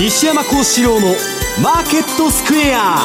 [0.00, 1.08] 西山孝四郎の
[1.62, 2.96] マーケットスクエア。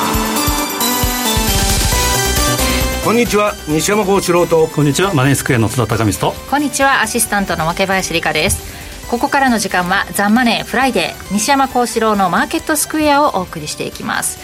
[3.04, 4.68] こんにちは西山孝四郎と。
[4.68, 6.39] こんにちはマネースクエアの津田隆光と。
[6.50, 8.86] こんにちはアシスタントの若林理香です。
[9.10, 14.39] ここからの時間はザ・マネーフライデー西山孝四郎のマーケットスクエアをお送りしていきます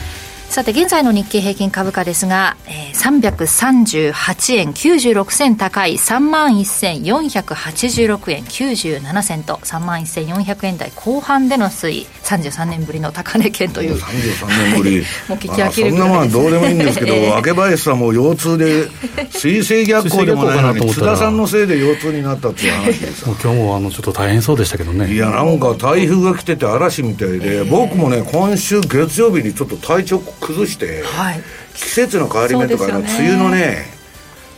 [0.51, 13.95] さて現在の日経平均株価ですが、えー、338円96銭高い3万1486円97銭と3万1400円台後半での推移33年ぶりの高値圏という。
[13.95, 14.99] 33年ぶり。
[15.29, 18.87] もう聞き飽きるそんなもんどうでもいいんですけど 明林さんも腰痛で
[19.29, 25.13] 水星逆行でもないのに津田さんのせいで腰痛になったっていう話です今日もあのちょっと大変そうでしたけどね。
[25.13, 31.41] いやなんか台風が来てて嵐みたいで、僕もね今週月曜日にちょっと体調崩して、はい、
[31.75, 33.85] 季節の変わり目とかの、ね、梅雨のね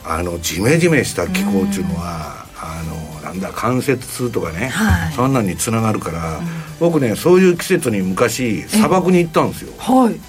[0.05, 6.45] あのジメジメした気候っていうのは、あのなんだ関節痛とかね、はい、そんなんにつながるから、うん、
[6.79, 9.73] 僕ねそういう季節に昔砂漠に行ったんですよ。
[9.77, 10.19] はい。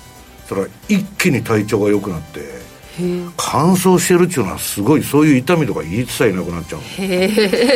[0.47, 2.41] それ一気に体調が良くなって
[3.37, 7.25] 乾燥してるっていうのはすごいそういう痛みとか言い伝えなくなっちゃうへ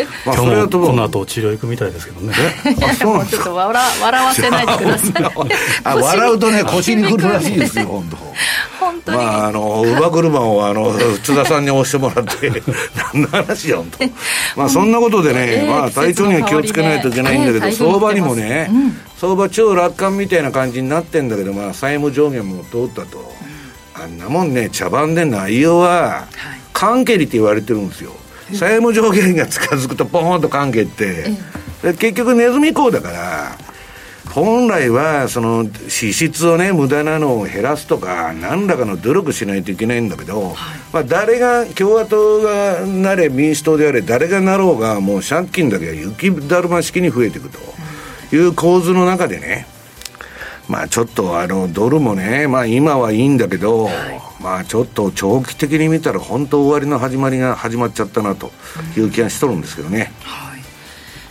[0.03, 2.33] え、まあ、それはとこの後治療行くみたいですけどね。
[2.83, 3.51] あそうなんですか？
[3.51, 5.13] 笑笑わせないでください。
[5.85, 8.17] あ 笑うとね腰にくるらしいですよ本当。
[8.79, 12.63] 本当に、まああの乳母車をあの津田さんに押してもらって
[13.13, 14.05] 何の話や本当。
[14.61, 18.71] まあそんなことでね、まあ体調には気をつけないといけないんだけど、相場にもね、
[19.21, 23.33] 相場超楽観みたいな感じになってんだけどまあ債務上限も通ったと
[24.01, 26.27] あんなもんね茶番で内容は
[26.73, 28.13] 関係利って言われてるんですよ。
[28.53, 31.27] 債務上限が近づくとポーンと関係って、
[31.83, 33.59] 結局ネズミ講だから
[34.31, 40.55] 本来はその支出をね無駄なのを減らすとか何らかの努力しないといけないんだけど、はい、
[40.93, 47.59] まあ誰が共和党がなれ民主党であれ誰がなろうがもう借金だけは雪だるま式に増えていくと
[48.35, 49.67] いう構図の中でね、
[50.69, 58.51] まあちょっとあのドルもね、まあ今はいいんだけど、はい、まあちょっと長期的に見たら本当終わりの始まりが始まっちゃったなと
[58.97, 60.13] いう気がしとるんですけどね。
[60.23, 60.61] はい、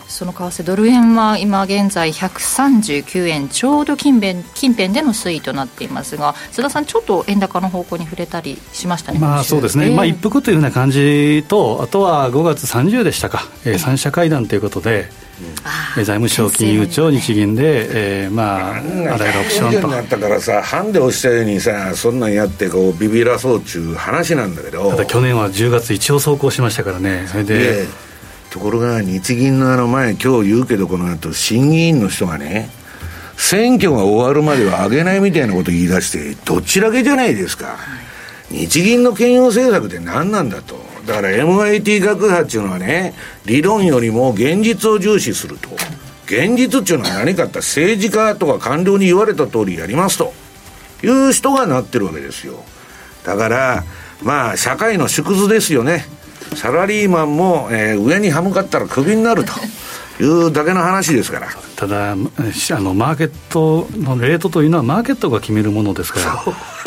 [0.07, 15.09] その為替ドル円は今現在139円ちょうど近辺近辺での推移となっていますが津田さんちょっと円高の方向に触れたりしましたねまあそうですね、えー、まあ一服というような感じとあとは5月30でしたか、えー、三者会談ということで、
[15.95, 19.87] 財務省、金融庁、日銀で、えー、まあ、あらゆるオプションと。
[19.87, 27.85] なったからさ、ハンデをしたようにさ、そんなんやってこうビビらそうっちゅう話なんだけど、ただ去年は10月、一応走行しましたからね、それで。
[28.49, 32.69] ところが、日銀のあの前、今日言うけど、この後審議員の人がね、
[33.35, 37.77] 選挙が終わるまでは上げないみたいなこと言い出して、どっちだけじゃないですか。
[38.49, 40.76] 日銀の金融政策って何なんだと。
[41.07, 43.13] だから MIT 学派っていうのはね、
[43.45, 45.69] 理論よりも現実を重視すると。
[46.25, 50.33] 現実っていうのは何かって政治家とか官僚に言われた通りやりますと
[51.01, 52.55] いう人がなってるわけですよ。
[53.23, 53.83] だから、
[54.21, 56.05] まあ、社会の縮図ですよね。
[56.55, 59.53] サラリーマンも、えー、上に歯向かったらクビになると。
[60.19, 61.47] いうだけの話ですから。
[61.75, 66.43] ただあのマーケットのレートというのはマーケットが決めるものですから。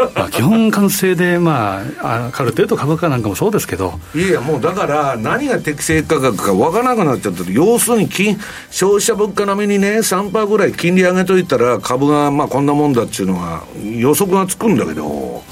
[0.17, 4.01] まあ基本完成で、まあ、ある程度株価なんかもそうですけど。
[4.15, 8.39] いやもうだから何が適正価格か分からなくなっちゃって要するに金
[8.71, 15.43] 消費者物価並みにね3%ぐらい金利上げといたら株がまあこんなもんだっていうのは予測がつくんだけど。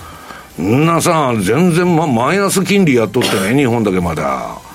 [0.61, 4.68] んなさ全然、ま、マイナス金利やっとってね日本だけまだ。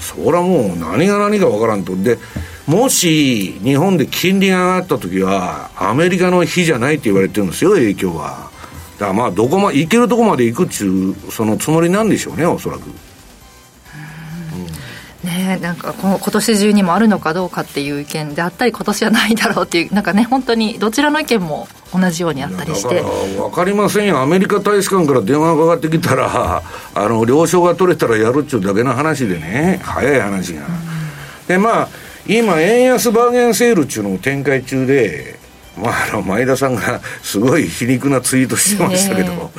[0.00, 1.96] そりゃもう何が何か分からんと。
[1.96, 2.18] で、
[2.66, 8.50] もし日本で金利が上がった時は、アメリカの日じゃないって言われてるんですよ、影響は。
[8.98, 12.82] だからまあ、どこま、行けるとこまで行くっちゅう、そのつもりなんでしょうね、おそらく。
[15.46, 23.02] ね、なんかこの今年中にもあるのかどうかっていう意見であったり今年はないだろうっていうなんかね本当にどちらの意見も同じようにあったりして。
[23.36, 24.20] 分かりませんよ。
[24.20, 26.62] アメリカ大使館から電話がかかってきたら
[26.94, 29.80] あの了承が取れたらやるっちゅうだけの話でね。
[29.82, 31.88] 早い話が、うん、でまあ
[32.26, 35.38] 今円安バーゲンセールっちゅうのを展開中で
[35.76, 39.50] まあ、あの前田さんがすごい皮肉なツイートしてましたけど、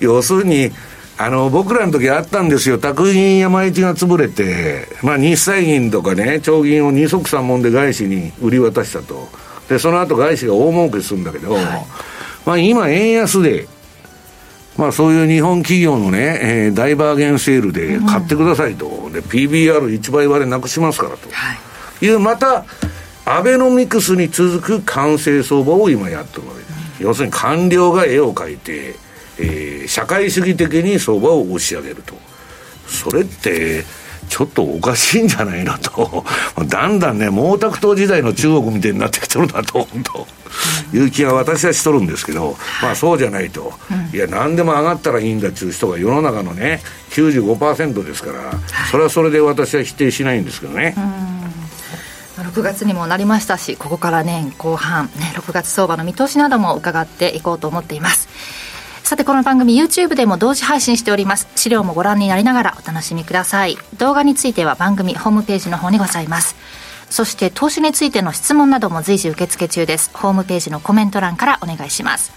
[0.00, 0.70] 要するに
[1.18, 2.78] あの、僕らの時あったんですよ。
[2.78, 9.28] 宅銀山一が潰れて、まあ、日債銀とかね、長銀を二足三門で外資に売り渡したと。
[9.68, 11.64] で、その後外資が大儲けするんだけど、はい、
[12.44, 13.68] まあ、今円安で、
[14.76, 18.86] まあ、そういう日本企業のね、えー、大バーゲンセールで買ってくださいと。
[18.86, 21.28] うん、で、PBR1 倍割れなくしますからと。
[21.30, 21.54] は
[22.00, 22.64] い、いう、また、
[23.24, 26.72] アベノミクスに続く完成相場を今やってるわけです。
[27.00, 28.96] うん、要するに官僚が絵を描いて、
[29.42, 32.14] えー、社会主義的に相場を押し上げると。
[32.86, 33.84] それって、
[34.28, 36.24] ちょっとおかしいんじゃないのと、
[36.66, 40.26] だんだんね、毛沢東時代の中国みたいになってきてるなと、本当、
[40.96, 43.72] いう気は私はしとるんですけど、まあそうじゃないと、
[44.12, 48.54] いや、何でも上がったらいいんだっていう人が世の中のね、95%ですから、
[48.90, 50.94] それはそれで私は否定しないんですけどね。
[52.38, 58.28] 6月にもなりましたしここから年後半、ね、6月相場の見通しなども伺っていこうと思っています
[59.12, 61.46] さてこの番組 YouTube でも同時配信しております。
[61.54, 63.76] 資料もご覧になりながらお楽しみください。
[63.98, 66.56] 動画については番組ホームページの方にございます。
[67.10, 70.10] そして投資についての質問なども随時受付中です。
[70.14, 72.32] ホームページのコメント欄からお願いします。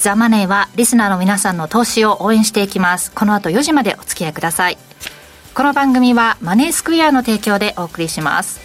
[0.00, 3.10] ザ・マネーはリスナーの皆さんの投資を応援していきます。
[3.10, 4.76] この後4時までお付き合いください。
[5.54, 8.60] この番組はマネースクエアの提供でお送りします。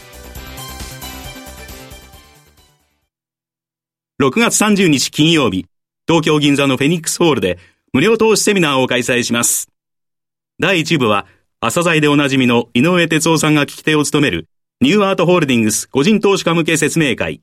[4.21, 5.65] 6月30日金曜日。
[6.07, 7.59] 東京銀座のフェニックスホールで
[7.93, 9.69] 無料投資セミナーを開催します。
[10.59, 11.25] 第1部は、
[11.61, 14.47] 朝鮮でおなじみの井上哲夫さんが聞き手を務める
[14.81, 17.41] ニューアートホールディングス個人投資家向け説明会。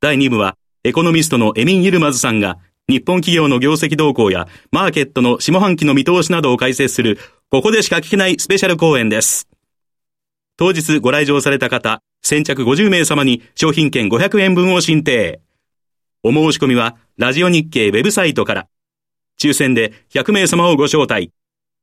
[0.00, 2.58] 第2部は、エコノミストのエミン・ユルマズさんが
[2.88, 7.18] 日本企業の業績動向やマーケットの下半期の見通しなどを解説する、
[7.50, 9.48] ここでしか聞けないスペシャル講演です。
[10.56, 15.40] 当日ご来場された方、先着50名様に商品券500円分を申請。
[16.24, 18.68] お申し込みは、ラジオ日経ウェブサイトから。
[19.40, 21.32] 抽選で100名様をご招待。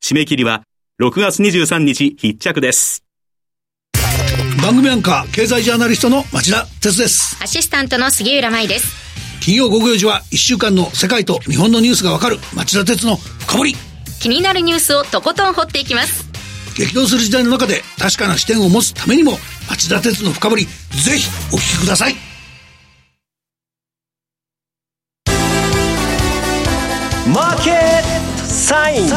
[0.02, 0.64] 締め切りは、
[1.02, 3.04] 6月23日必着です。
[4.64, 7.38] 番組アンカー、経済ジャーナリストの町田哲です。
[7.44, 8.96] アシスタントの杉浦舞です。
[9.42, 13.76] 金曜午後4時は1週間の世界と日本のニュースがわかる町田哲の深掘り。
[14.22, 16.30] 気になるニュースをとことん掘っていきます。
[16.78, 19.34] 激動する時代の中で確かな視点を持つためにも
[19.70, 22.29] 町田哲の深掘り、ぜひお聞きください。
[27.40, 27.74] マーケッ
[28.38, 29.10] トサイン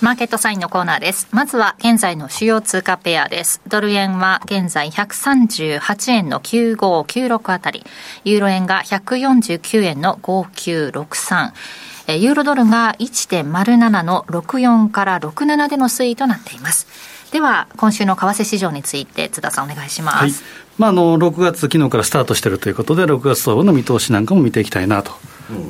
[0.00, 1.28] マーケットサインのコーナーです。
[1.30, 3.60] まずは現在の主要通貨ペアです。
[3.68, 7.84] ドル円は現在138円の9596あたり、
[8.24, 16.86] ユーロ円が149円の5963、ユーロドルが1.07の64から67での推移となっています。
[17.32, 20.16] では、今週の為替市場について津田さんお願いします。
[20.16, 20.32] はい
[20.78, 25.12] まあ、あの6月、昨日からスタートしているということで、6月相場の見通しなんかも見ていきたいなと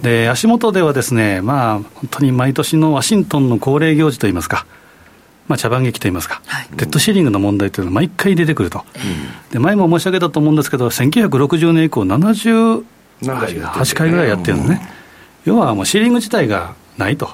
[0.02, 4.66] で足元ではですね、まあ、本当に毎年のワシントンの恒例行事といいますか、
[5.48, 14.88] まあ、茶番劇といいますか、はい、デッドシーリングの問題というのは毎回出てくると、うん、で前も申し上げたと思うんですけど、1960年以降、78回ぐらいやってるのね、
[15.44, 17.30] 要はもうシーリング自体がないと。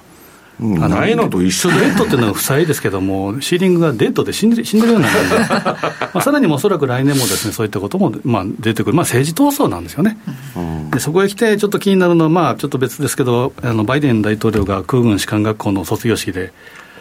[0.60, 1.76] うん、ないのと一緒で。
[1.78, 10.18] デッドっていうのは負債ですけども、シーリングがデッドで死んで死んでるような感じで、 まあ、さらにもおそらく来年もですねそういったこともまあ出てくる、まあ、政治闘争なんですよね。
[10.56, 16.52] うん、でそこへ来て、ちょっと気になるのは、まあ、ちょっと別ですけど、あのバイデン大統領が空軍士官学校の卒業式で、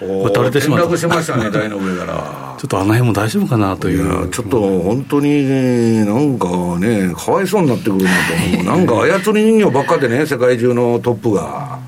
[0.01, 2.56] 撃たれてしまったしましたね、台の上から。
[2.57, 4.27] ちょっとあの辺も大丈夫かなという。
[4.27, 6.48] いちょっと本当に、なんか
[6.80, 8.63] ね、かわいそうになってくるなと思う。
[8.77, 11.80] なんか操り人形ばっかでね、世界中のトップが。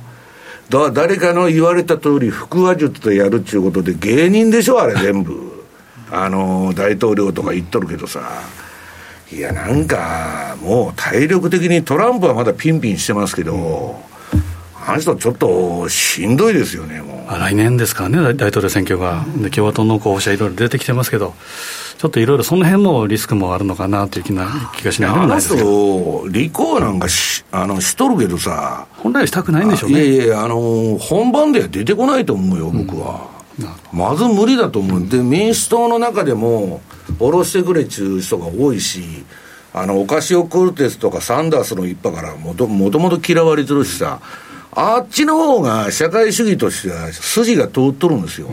[0.70, 5.50] だ誰かの言われた通り、腹話術とやるっていうことで、芸人でしょ、あれ、 全部。
[6.12, 8.22] あの大統領とか言っとるけどさ。
[9.32, 14.02] いや、なんか、もう体力的にトランプはまだピンピンしてますけど、
[14.90, 17.40] あの人、ちょっとしんどいですよね、もう。
[17.40, 19.26] 来年ですからね、大統領選挙が。
[19.38, 21.34] で共和党の候補者、いろいろ出てきてますけど。
[22.00, 26.28] ちょっといろいろその辺のリスクもあるのかなという気な気がしないでもないですけど。
[26.30, 28.88] 立候補なんかしあのしとるけどさ。
[29.00, 30.06] 本来したくないんでしょうね。
[30.06, 33.28] いやいや、あの、本番では出てこないと思うよ、僕は。
[33.60, 35.08] うん、まず無理だと思う。
[35.10, 36.80] で、民主党の中でも、
[37.18, 39.02] 下ろしてくれっちゅう人が多いし、
[39.74, 44.22] あの、オカシオ・コルテスとかサンダースの一派からもともと嫌われてるしさ、
[44.82, 48.50] あっちの方が社会主義としては筋が通っとるんですよ。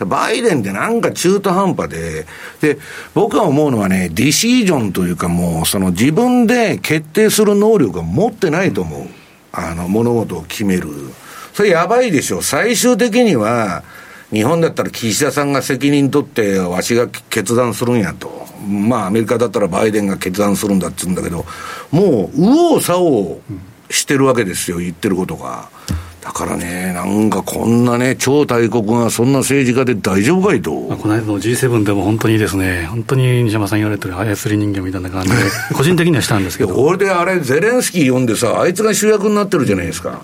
[0.00, 2.26] バイデンってなんか中途半端で、
[2.60, 2.78] で、
[3.14, 9.06] 僕が思うのはね、ディシージョンというかもう、その自分で決定する能力が持ってないと思う。
[9.52, 10.88] あの、物事を決める。
[11.54, 12.42] それやばいでしょ。
[12.42, 13.84] 最終的には、
[14.30, 18.46] 日本だったら岸田さんが責任取って、わしが決断するんやと。
[18.68, 21.46] まあ、アメリカだったらバイデンが決断するんだって言うんだけど、
[21.90, 23.38] もう、右往左往
[23.90, 25.68] してるわけですよ、言ってることが。
[26.24, 30.70] だからね、なんかこんなね、超大国がそんな政治家で大丈夫かいと。
[30.72, 35.36] この間の G7 でも本当にですね、本当に西山さん言われてる操り人形みたいな感じで、
[35.74, 36.74] 個人的にはしたんですけど。
[36.74, 40.18] これであれ、ゼレンスキー読んでさ、あいつが主役になってるじゃないですか。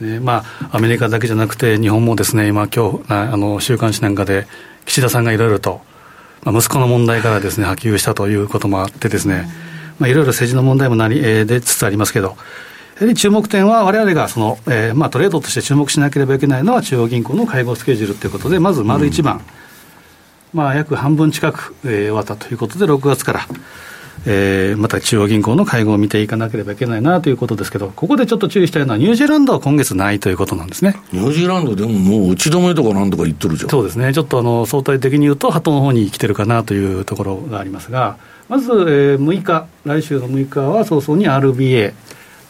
[0.00, 4.48] ね、まあ、アメリカだけじゃなくて、日本もですね、今、今日あの週刊誌なんかで、
[4.86, 5.82] 岸田さんがいろいろと、
[6.42, 9.48] まあ、息子の問題からですね、波及したということもあってですね、
[9.98, 12.36] まあ、いろいろ政治の問題もなり、えー、出つつありますけど、
[12.96, 19.42] やはり注目点は、われわれがその、えーまあ、トレードとして注目しなければいけないのは、中央銀行の会合スケジュールということで、まず丸一番、うん、
[20.52, 23.46] まあ、約半分近く、えー、終わったということで、6月から。
[24.26, 30.96] えー、また中央銀行の会合を見ていかなければいけないなということですけど、ここでちょっと注意したいのは、ニュージーランドは今月ないということなんですね。
[31.12, 33.70] ニュージーランドでももう打ち止めとかなんとか言ってるじゃん。
[33.70, 38.16] そうですね、ちょっとあの相対的に言うと、鳩の方に来てるかなというところがありますが、
[38.48, 41.92] まず、えー、6日、来週の6日は早々に RBA、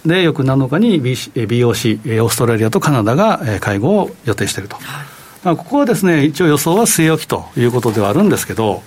[0.07, 4.77] で、翌7日に BOC、オーストラリアとカナダが会合を予定していると。
[5.45, 8.83] ここはですね、一応予想は据え置きということではあるんですけど、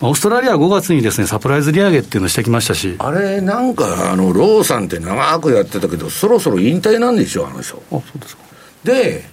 [0.00, 2.96] オーストラリアは5月にですね、サプライズ利上げっていうのをしてきましたし。
[2.98, 7.82] あれ、なんか、あの、ローさんって長くやってたけど、そろそろ引退なんでしょ、あの人。
[7.90, 8.42] あ、そうですか。
[8.84, 9.24] で、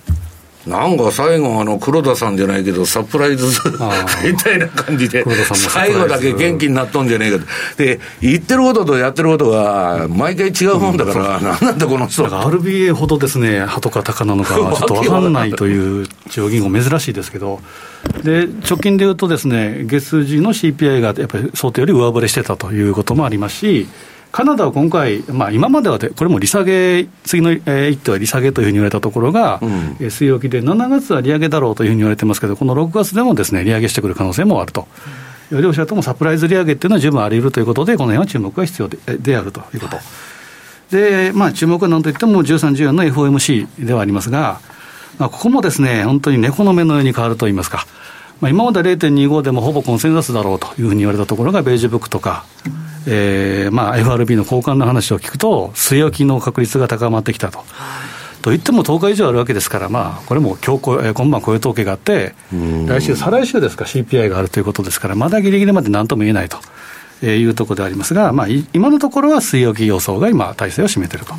[0.68, 3.46] なんか最後、あの黒田さんじゃないけど、サプライズ
[4.24, 7.44] みたいな感じで、最後だけ元気になっとんじゃねえか
[7.78, 12.26] で、言ってることとやってることが、毎回違うもんだから、うん、なんなんだ、この人。
[12.26, 17.60] RBA ほどですね、歯とか高なのか、 ちょっと分かんないという地方銀行、珍しいですけど、
[18.24, 23.88] で直近でいうとですね、月次の CPI がやっぱり想定より上振れしてたということもありますし、
[24.32, 29.70] カナダは今回、まあ、今まではこれも利下げ、次の一手は利下げというふうに言われたところが、うん、
[30.00, 34.88] 据え置きで、7月は利上げだろうというふうに言われてますけど、この6月でもですね利上げしてくる可能性もあると。
[35.52, 39.98] 両者ともサプライズ利上げっていうのは十分あり得るということで、この辺は注目が必要でであるということ。
[40.92, 44.60] で、まあ、注目はなんといっても13、14の FOMC ではありますが、
[45.18, 47.86] まあ、ここもですね、本当に猫の目のように変わるといいますか。
[48.40, 52.46] まあ、今まで0.25でもほぼコンセンサスだろうというふうに言われたところが、ベージュブックとか、
[53.08, 57.64] えーまあ、FRB の交換の話を聞くと、据え置きの確率が高まってきたと。
[58.42, 62.34] といっても10日以上あるわけですから、まあ、これも今日今晩雇用統計があって、
[62.88, 71.34] 来週、再来週ですか、CPI があるということですから、まだぎりぎりまでなんとも言えないというところでありますが、まあ、今のところは据え置き予想が今、体制を占めていると。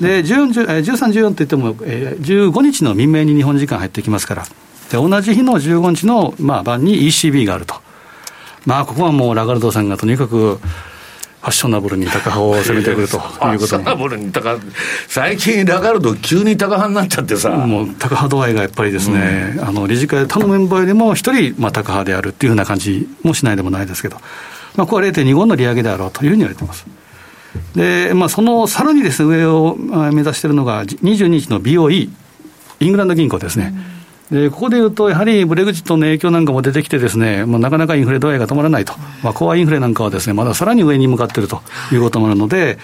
[0.00, 4.44] で13、14って言っても、えー、15日の未明に日本時間入ってきますから、
[4.90, 7.85] で同じ日の15日の、まあ、晩に ECB があると。
[8.66, 10.58] まあ、ここはもうラガルドさんがとにかく、
[11.46, 14.58] ファッショナブルに高派を攻めてくるということファッショナブルに高
[15.06, 17.50] 最近、ラガルド、急に高派になっちゃってさ。
[17.50, 26.84] もう高派度合いがやっぱりですね、うん、あの理事会で他のメンバーよりも一人、まあ、高派であるっていうふうな感じもしないでもないですけど、まあ、ここは0.25の利上げであろうというふうに言われています。
[27.76, 32.10] で、まあ、そのさらにです、ね、上を目指しているのが、22日の BOE、
[32.80, 33.72] イングランド銀行ですね。
[33.90, 33.95] うん
[34.30, 38.92] でここでいうと、やはりブレグジットの影響なんかも出てきて、ですねもうなかなかインフレ度合いが止まらないと、
[39.22, 42.78] まあ、コアインフレなんかはですねまださらに上に向かっているということもあるので、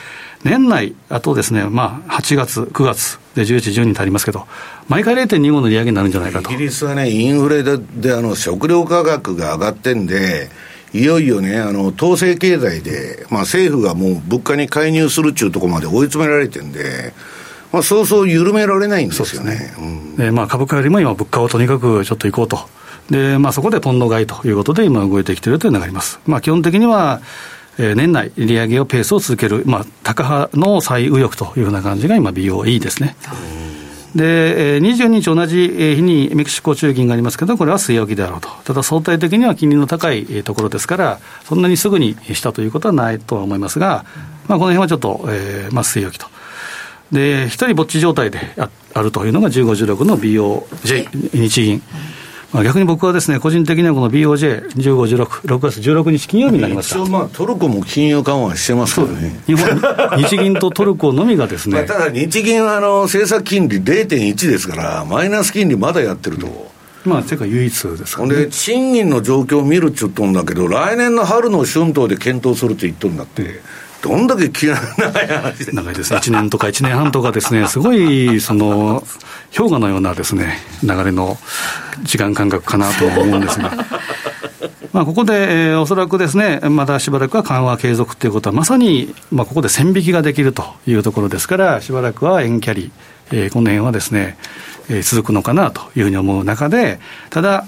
[0.44, 4.46] 年内、あとですね、まあ、8月、9月で11、12とありますけど、
[4.88, 10.50] 毎回0.25の利上げになるんじゃないかとイギリスはね、インフレでであの食料価格が上がってんで、
[10.94, 17.12] いよいよね、あの統制経済で、まあ、政府がもう物価に介入するっていうところまで追い詰められてるんで。
[17.73, 19.75] まあ、そうそう緩められないんですよね。
[20.17, 22.59] で、まあ、株価よりも今、物価をとにかくちょっといこうと。
[23.11, 26.21] で、まあ、そこでポンド買いということで、今動いてきているというのがあります。
[26.26, 27.21] まあ、基本的には、
[27.79, 33.17] え、年内、利上げをペースを続ける、まあ、高派の最右翼というような感じが今、BOE ですね。
[34.14, 38.49] で、22日同じ日にメキシコ中銀がありますけど、これは据え置きであろうと。
[38.64, 44.05] ただ相対的には金利の高いところですから、そんなにすぐにしたということはないとは思いますが、
[44.49, 46.26] まあ、この辺はちょっと、えー、まあ、据え置きと。
[47.12, 48.40] で、一人ぼっち状態で
[48.95, 51.83] あるというのが15、16の BOJ、日銀。
[52.52, 56.97] まあ、逆に僕はですね、個人的にはこの BOJ、15、16、6月16日金曜日になりました。
[56.97, 59.40] 一応まあ、トルコも金融緩和してますからね。
[59.47, 61.85] 日本、日銀とトルコのみがですね。
[61.85, 66.71] ただ日銀はあの政策金利0.1ですから、マイナス金利まだやってると。
[67.04, 68.35] まあ、世界唯一ですかね。
[68.35, 73.61] で、賃金の状況を見るっちゅっとんだけど、来年の春の春闘で検討するって言っとるんだって。
[74.02, 79.04] どんだけ気が長い話で長いですね、1年とか1年半とかですね、すごい、その、
[79.56, 81.38] 氷河のようなですね、流れの
[82.02, 83.73] 時間感覚かなと思うんですが。
[84.92, 94.37] まあ、ここで、えー、おそらくですね、まだしばらくは緩和継続ということは、まさに、まあ、ここで線引きができるというところですから、しばらくは円キャリー、えー、この辺はですね、
[94.90, 96.99] えー、続くのかなというふうに思う中で、
[97.30, 97.64] ただ、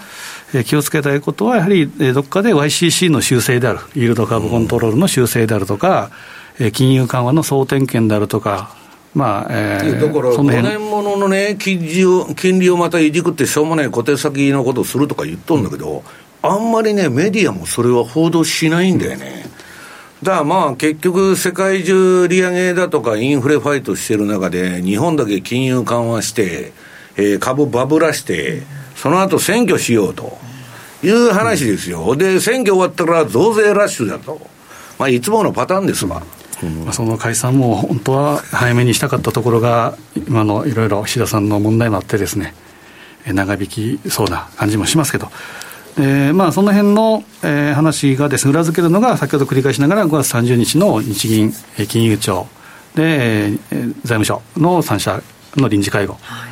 [0.62, 6.10] 気をつけたいことは、やはりどっかで YCC の修正である、イールドカーブコントロールの修正であるとか、
[6.72, 8.76] 金融緩和の総点検であるとか、
[9.14, 16.02] まあ、えー、だから、5年もののね金利を、金利をまたいじくってしょうもない小手先のことをするとか言っとんだけど、
[16.42, 19.44] うん、あんまりね、メディアもそれは報道しないんだよね。
[20.22, 26.72] だからまあ結局、世界中利上げだとかインフレファイトしてる中で、日本だけ金融緩和して、
[27.16, 28.62] えー、株バブらして、
[29.04, 30.38] その後選挙しようと
[31.02, 32.16] いう話ですよ。
[32.16, 34.40] で、選挙終わったら増税ラッシュだと。
[34.98, 36.22] まあ、いつものパターンですわ。
[36.82, 42.54] まあ、その解散も本当は早めにしたかったところが、今のいろいろ岸田さんの問題もあってですね、
[43.26, 45.28] 長引きそうな感じもしますけど、
[45.98, 51.52] えーまあ、その辺の、えー、話がです、ね、裏付けるのが、先ほど繰り返しながら、5月30日の日銀
[51.88, 52.46] 金融庁
[52.94, 53.58] で、えー、
[54.02, 55.22] 財務省の3社
[55.56, 56.46] の臨時会合、は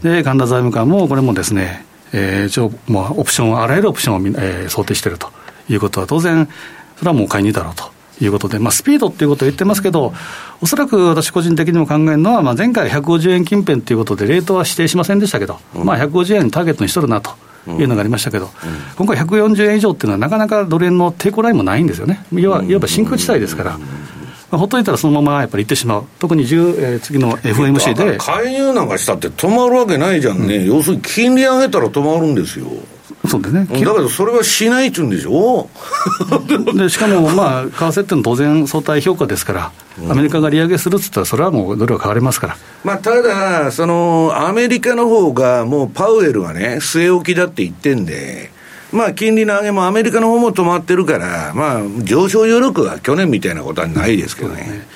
[0.00, 5.30] い、で神田財務官も、これもですね、えー、一応、まあ、オプション、あらゆるオプションを、えー、想定していると
[5.68, 6.48] いうことは、当然、
[6.96, 7.98] それはもう介入だろうと。
[8.20, 10.12] いうことで、まあ、スピードっていうことを言ってますけど、
[10.60, 17.30] おそらく私個人的にも考えるのは、まあ、前回150円近辺ということで、レートは指定しませんでしたけど、うん、まあ、150円ターゲットにしとるなと。
[17.68, 18.50] いうのがありましたけど、うん、
[18.96, 23.78] 今回140円以上っていうのは、なかなかドル円の抵抗ラインもないんですよね、いわいわば真空地帯ですから。
[24.50, 28.18] まあ、ほっといたらそのままやっぱり行ってしまう、特に10、えー、次の FOMC で。
[28.18, 32.66] 介入なんかしたって止まるわけないじゃんね、うん、要するに金利上げたら止まるんですよ。
[33.26, 33.66] そうですね。
[33.66, 35.68] だけどそれはしないっちゅうんでしょ？
[36.74, 39.72] でしかも、まあ、為替ってのは当然相対評価ですから、
[40.08, 42.56] アメリカが利上げするっつったら、それはもうドルは変わりますから。
[42.84, 48.50] まあ、ただ、その、アメリカの方がもうパウエルがね、据え置きだって言ってんで、
[48.92, 54.86] まあ、金利の上げもアメリカの方も止まってるから、まあ、上昇余力は去年みたいなことはないですけどね。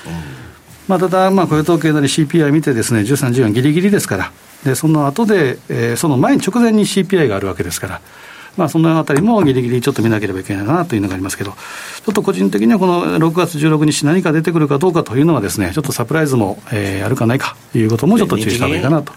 [0.87, 4.31] まあ、ただ、まあ、雇用統計なり CPI 見てですね、13、14ぎりぎりですから、
[4.65, 8.01] で、その後で、えー、その前に直前に CPI があるわけですから、
[8.57, 19.13] まあ、そのあたりもぎりぎりちょっと見なければいけないなというのがありますけど、ちょっと個人的にはこの6月16日、何か出てくるかどうかというのはですね、ちょっとサプライズも、えー、あるかないかということもちょっと注意した方がいいかなと。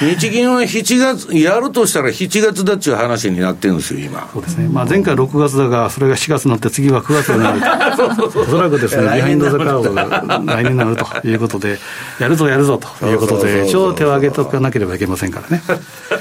[0.00, 4.28] 日銀は7月、やるとしたら7月だっちゅう話になってるんですよ、今。
[4.32, 4.68] そうですね。
[4.68, 7.60] まあ、前回6月だが、それが4月になって、次は9月になる
[7.96, 8.40] と。
[8.40, 11.78] お そらくですね、 behind the curve が来年になるということで、
[12.18, 15.62] やるぞやるぞということで、一応手を挙げておかなければいけませんからね。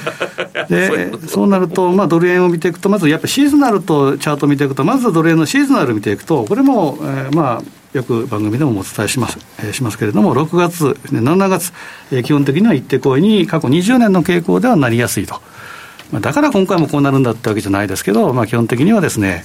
[0.69, 11.73] で、そうなると、まあ、ドル円を見ていくと、まずやっぱりシーズナルとチャートを見ていくと、まずドル円のシーズナルを見ていくと、これも、えー、まあ、よく番組でもお伝えします,、えー、しますけれども、6月、7月、
[12.11, 15.41] えー、基本的には行って来いに過去20年の傾向ではなりやすいと。
[16.11, 19.43] まあ、だから今回もこうなるんだってわけじゃないですけど、まあ、基本的にはですね、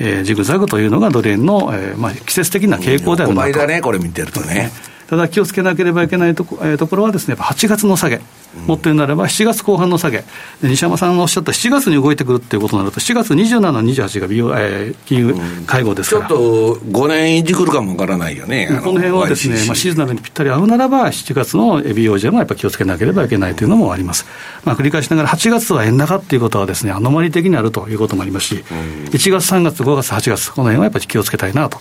[0.00, 3.52] えー、ジグザグというのがドル円の、えーまあ、季節的な傾向であるなと。
[3.52, 4.70] だね、これ見てるとね。
[5.08, 8.20] ただ気をつけなければいけないとこ,、えー、ところはですね、8月の下げ、
[8.66, 10.24] もっと言うならば7月後半の下げ、
[10.62, 15.34] 西山さんがおっしゃった7月に動いてくるっていうことになると、7月27、28が美容、えー、金融
[15.66, 24.26] 会合ですから、ちょっと5年いじくるかもわからないよね、この辺はですね、まあ、シーズナルにぴったり合うならば、7月の BOJ もやっぱり気をつけなければいけないというのもあります。
[24.64, 28.64] まあ、繰り返しながら、8月は円高っていうことはですね、アノマリ的にあるということもありますし、
[29.10, 31.78] 1月、3月、5月、8月、この辺はやっぱり気をつけたいなと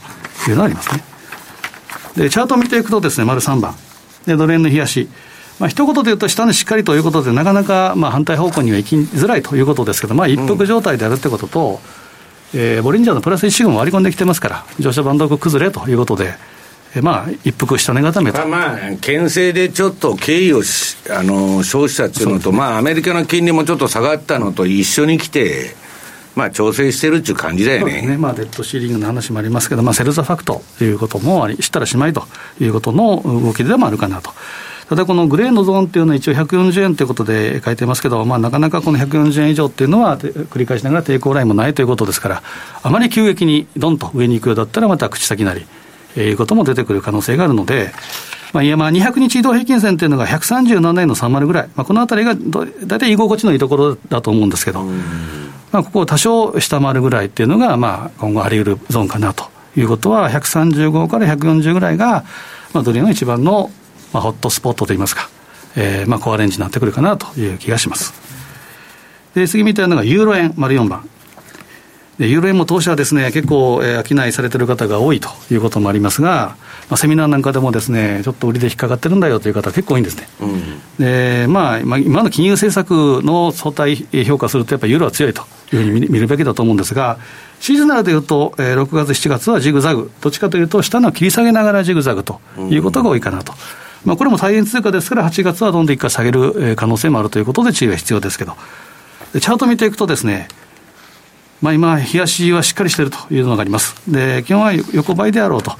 [0.48, 1.17] いうのはありますね。
[2.18, 3.76] で、チャートを見ていくとですね、丸3番。
[4.26, 5.08] で、ドル円の冷やし。
[5.60, 11.80] まあ一言で言うと、下にしっかりということで、なかなかまあ反対方向には行きづらいということですけど、まあ一服状態であるってことと、
[12.54, 16.36] うん、えー、ボリンジャーのプラス1シグも割り込んできてますから、乗車バンド崩れということで、
[16.96, 18.48] えまあ、一服下値固めと。
[18.48, 25.76] まあ、牽制でちょっと経緯をしあの消費者っていうのと、まあ、アメリカの金利もちょっと下がったのと一緒に来て、
[26.38, 28.02] まあ、調整してるっていう感じだよね。
[28.04, 32.24] ねまあ、デッドシーリングの話もありますけど、まあ、セルザファクトということもあり、したらしまいと
[32.62, 34.32] いうことの動きでもあるかなと。
[34.88, 42.44] ただこのグレーのゾーンっていうのは一応140円ということで書いてますけど、まあ、なかなかこの140円以上っていうのは繰り返しながら抵抗ラインもないということですから、
[42.84, 45.66] あまり急激にどんと上に行くようだったら、また口先なり、
[46.22, 47.92] いうことも出てくる可能性があるので、
[48.54, 54.84] まあ、いやまあ200日移動平均線というのが137円の30ぐらい、まあ、このあたりが大体居心地のいいところだと思うんですけど、
[55.72, 62.24] まあ、ここを多少下回るぐらいっていうのが、まあ、今後あり得るゾーンかなということは、135から140ぐらいが、
[62.74, 63.70] まあ、ドル円の一番の
[64.14, 65.30] まあ、ホットスポットといいますか、
[65.76, 68.14] えー、まあ、コアレンジになってくるかなという気がします。
[69.36, 71.08] で、次みたいなのがユーロ円丸4番。
[72.18, 76.56] で、ユーロ円も当社はですね、結構、えー、商いされてる方が多いということもありますが、
[76.90, 80.28] まあ、セミナーなんかでもですね、ちょっと売りで引っかかってるんだよという方結構多いんですね。
[80.42, 87.20] うん、で、まあ、今の金融政策の相対評価すると、やっぱりユーロは強いというふうに見るべきだと思うんですが、
[87.60, 93.54] シーズナルでいうと、えー、6月、7月はジグザグ、どっちかというと、下の切り下げながらジグザグということが多いかなと。
[93.54, 98.56] うんまあ、これも再現通貨ですから、8月はどんどん一回下げる可能性もあるということで、注意が必要ですけど、
[99.34, 100.48] チャート見ていくとですね、
[101.62, 103.96] まあ、今、冷やしはしっかりしているというのがあります。
[104.08, 105.74] で、基本は横ばいであろうと。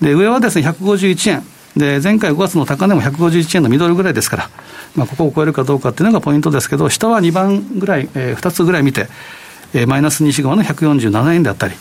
[0.00, 1.42] で、上はですね、151円。
[1.76, 4.50] で、前回5月の高値も151円のミドルぐらいですから、
[4.96, 9.08] まあ、ここを超えるかどうかっていうのがポイントですけど、下は2番ぐらい、えー、2つぐらい見て、
[9.72, 11.74] えー、マイナス2シグマの147円であったり、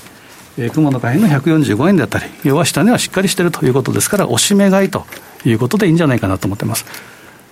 [0.57, 5.05] えー、雲の下辺の145円であったり、要は下値はしっかりしているということですから、押し目買いと
[5.43, 6.85] いうことでいいんじゃないかなと思ってます。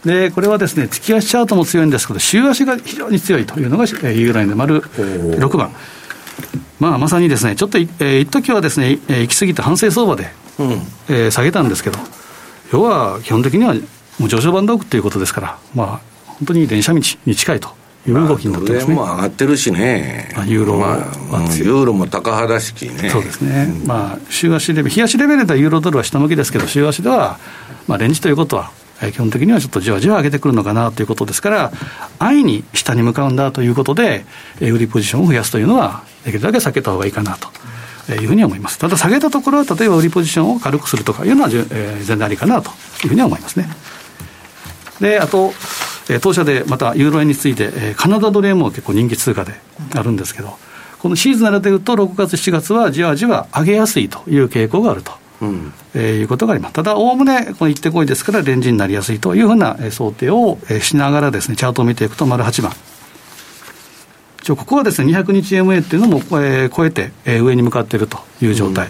[0.06, 5.72] で、これはですね、月足チャートも強いんですけど、週足が非常に強いというのが、ユーロ円で丸6番。
[6.80, 10.30] まあ、まさにですね、ちょっと、えー、一時はですね、えー、行き過ぎて反省相場で、
[10.60, 10.72] うん、
[11.10, 11.98] えー、下げたんですけど、
[12.72, 13.74] 要は基本的には
[14.20, 17.70] もう上昇バンドオフということですから、まあ、本当に電車道に近いと
[18.08, 18.96] いう動きになってますね。
[18.96, 20.32] まあ、も上がってるしね。
[20.36, 20.98] まあ、ユーロは、
[21.32, 23.10] まあ、ユーロも高肌式ね。
[23.10, 23.68] そうですね。
[23.82, 27.40] うん、まあ、週足レベル、日足レベルではユーロドルは下向きですけど、週足では、
[27.88, 31.72] まあ、レンジということは、基本的にはちょっとじわじわ上げてくるのかなということですから、
[32.20, 34.26] 安易に下に向かうんだということで、
[34.60, 37.50] 売りポジションを増やすというのは、できるだけ避けた方がいいかなと。
[38.16, 38.78] いうふうに思います。
[38.78, 42.70] ただ下げたところは、例えば売りポジションを軽くするとかいうのは、えー、全然ありかなと
[43.04, 43.68] いうふうには思いますね。
[45.02, 45.54] で、あと、
[46.10, 49.54] え当社でまたユーロ円について、えカナダドル円も結構人気通貨で
[49.94, 50.58] あるんですけど、
[51.00, 55.12] このシーズナルでいうと、6月、7月はじわじわ上げやすいという傾向があると。
[55.42, 56.74] うんえー、いうことがあります。
[56.74, 62.72] ただ、おおむね、この行ってこいですから、レンジになりやすいというふうな、えー、想定を、えー、しながらですね、チャートを見ていくと、丸8番。
[64.56, 68.88] ここはですね、200日 MA っていうのも、えー、超えて、えー、上に向かっているという状態。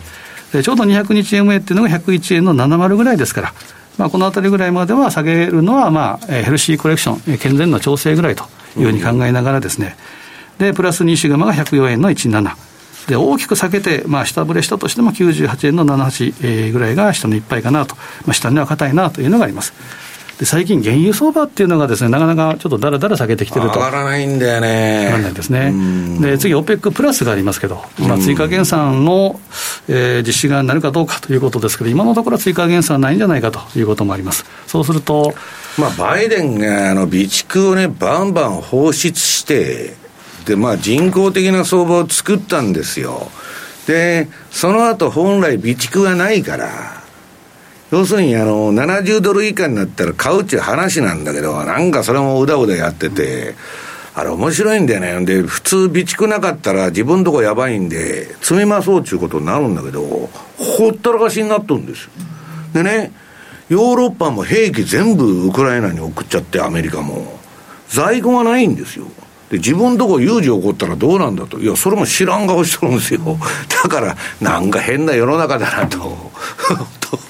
[0.54, 3.54] うん、ちょうど200日 MA っていうのが101円の70ぐらいですから、
[3.98, 8.46] まあ、このあたりぐらいまでは下げるのは、まあ、ヘルシーコレクション、健全な調整ぐらいと
[8.78, 9.98] いうふうに考えながらですね、
[10.60, 12.56] で、プラス2シグマが104円の17。
[13.08, 17.96] で、大きく避けて、まあ、下振れしたとしても98円の78ぐらいが下のいっぱいかなと。
[18.26, 19.74] まあ、下には硬いなというのがあります。
[20.40, 23.80] で最近、原油相場っていうのがですね、なかなかちょっとだらだら下げてきてると。
[23.80, 25.06] 上がらないんだよね。
[25.06, 25.74] 上がらないですね。
[26.22, 29.40] で、次、OPEC プラスがありますけど、まあ、追加減産の、
[29.88, 34.46] えー、実施がなるかどうかということですけど、今のところ追加減産ないんじゃないかということもあります。
[34.68, 35.34] そうすると、
[35.80, 40.07] まあ、バイデンがあの備蓄をね、バンバン放出して、で、
[40.56, 43.30] まあ、人工的な相場を作ったんですよ。
[43.88, 47.04] で、その後本来備蓄がないから、
[47.92, 53.56] 要するにあの、70ドル以下になったら買うっちゅう話なんだけど、なんかそれもうだうだやってて、
[54.14, 55.26] あれ面白いんだよね。
[55.26, 60.02] で、普通備蓄なかったら自分とこやばいんで、積みまそうっちゅうことになるんだけど、
[60.58, 62.10] ほったらかしになっとるんですよ。
[62.74, 63.12] でね、
[63.70, 67.40] ヨーロッパも兵器全部ウクライナに送っちゃって、アメリカも。
[67.90, 69.06] 在庫がないんですよ。
[69.50, 71.60] で、自分とこ有事起こったらどうなんだと。
[71.60, 73.22] いや、それも知らん顔しとるんですよ。
[73.84, 76.32] だから、なんか変な世の中だな と。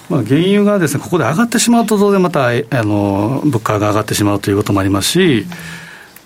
[0.10, 5.46] まあ、原油がですね、ここで上がってしまうと、当然また、あの、物価が上がってしまうということもありますし、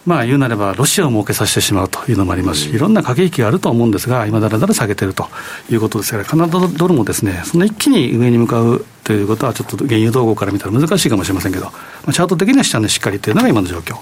[0.06, 5.28] まあ、言うなれば、ロシアを儲けさせてしまうというのもありますし、いろんな駆け引きがあると思うんですが、今、だらだら下げてると
[5.70, 11.72] いうことですから、カナダドルもですね、その一気に上に向かうということは、ちょっと原油動向から見たら難しいかもしれませんけど、ま
[12.08, 13.98] あ、チャート的には下値しっかりというのが今の状況。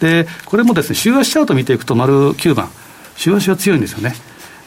[0.00, 2.70] で、これもですね、週足チャート見ていくと、丸9番、
[3.16, 4.14] 週足は強いんですよね。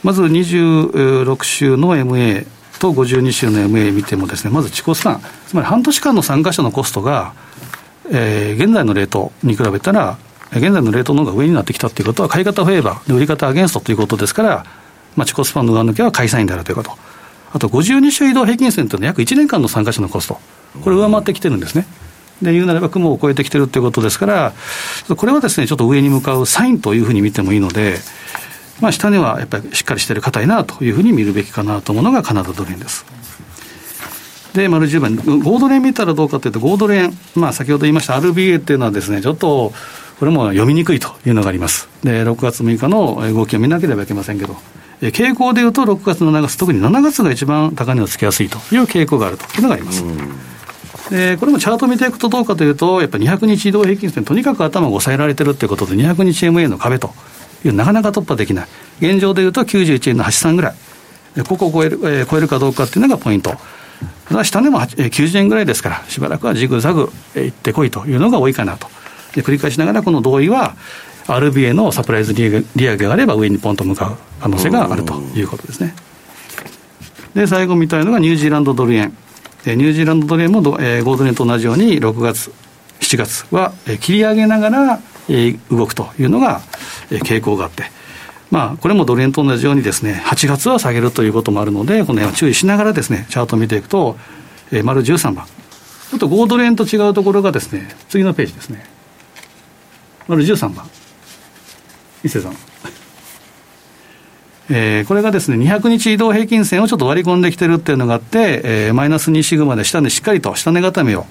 [0.04, 2.46] まず26週の MA
[2.80, 7.34] と52週の MA 見てもですね、まず地コスタン、つまり半年間の参加者のコストが、
[8.12, 10.18] えー、現在のレートに比べたら、
[10.52, 14.66] 現在のレートの方が上になってきたということは、買い方フェーバー、売り方アゲンストということですから、
[15.16, 16.92] まあ、チコスパンの上抜けは買いサインであるということ。
[17.54, 20.40] あと、52週移動平均線というのは約1年間の参加者のコスト。
[20.84, 21.86] これ上回ってきてるんですね。
[22.42, 24.54] で言うなれば雲を越えてきてるということですから、
[25.16, 28.00] これはですね、ちょっと上に向かうサインというふうに見てもいいので、
[28.82, 33.06] まあ、下値はやっぱりしっかりしてる硬いなというふうに見るべきかなと思うのがカナダドル円です。
[34.54, 39.74] で、丸10番、ゴードレン見たらどうかというと、ゴードレン、まあ、先ほど言いました RBA っていうのはですね、ちょっと、
[40.20, 41.90] これも読みにくいというのがあります。
[42.04, 44.56] で、6月6日の動きを見なければいけませんけど、
[45.02, 50.04] 傾向でいうと、6月、7月、特に7月が一番高値をつけやすいという傾向があるというのがあります。
[51.14, 57.12] でこれもチャート見ていくとどうかというと、やっぱり200日移動平均線、とにかく頭が抑えられてるということで、200日 MA の壁と
[57.64, 58.68] いう、なかなか突破できない、
[59.00, 60.74] 現状でいうと91円の83ぐらい、
[61.48, 63.56] ここを超える,、えー、超えるかどうかっていうのがポイント。
[64.28, 68.88] ただ下でも90円ぐらいですから、しばらくはジグザグいってこいというのが多いかなと。
[69.36, 70.76] で繰り返しながら、この同意は、
[71.28, 75.94] RBA のサプライズ利上げがあれば、上にポンと向かう可能性があるということですね。
[77.36, 79.16] で、最後見たいのがニュージーランドドル円。
[79.66, 82.52] ニュージーランドドル円も、えー、ゴールド円と同じように、6月、
[83.00, 85.00] 7月は、えー、切り上げながら、
[85.30, 86.62] えー、動くというのが、
[87.10, 87.84] えー、傾向があって。
[88.52, 94.18] まあ、これもドル円と同じようにですね、8月は下げるということもあるので、この辺は注意しながらですね、チャートを見ていくと、
[94.72, 95.46] えー、丸13番。
[95.46, 98.86] ちょっと5ドル円と違うところがですね、次のページですね。
[100.28, 100.86] 丸13番。
[102.24, 102.73] 伊勢さん。
[104.70, 111.26] えー、これがですね、200日移動平均線をちょっと割り込んできてるっていうのがあって、えー、マイナス2シグマで下値しっかりと下値固めを、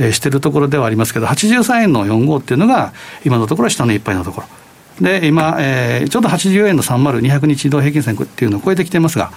[0.00, 2.92] えー、してるところではありますけど、83円の45っていうのが、
[3.24, 4.46] 今のところは下値いっぱいのところ。
[5.00, 9.30] で、今、えー、ちょうど80円の30、200日移動平均線っていうのを超えてきてますが、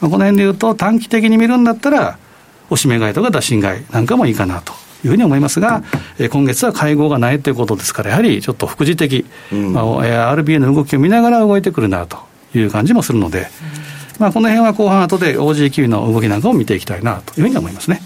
[0.00, 2.18] まあ、この辺でいうと、短期的に見るんだったら、
[2.68, 4.72] おしめ買いとか打診買いなんかもいいかなと。
[5.04, 5.82] いうふうに思いますが、
[6.20, 9.84] えー、今月は会合がないということですから、やはりちょっと副次的、うんまあ、
[10.36, 12.18] RBA の動きを見ながら動いてくるなと
[12.54, 13.48] いう感じもするので、
[14.18, 18.00] まあ、この辺は後半後で OG9 の動きなんかを見ていきたいなというふうに思いますね。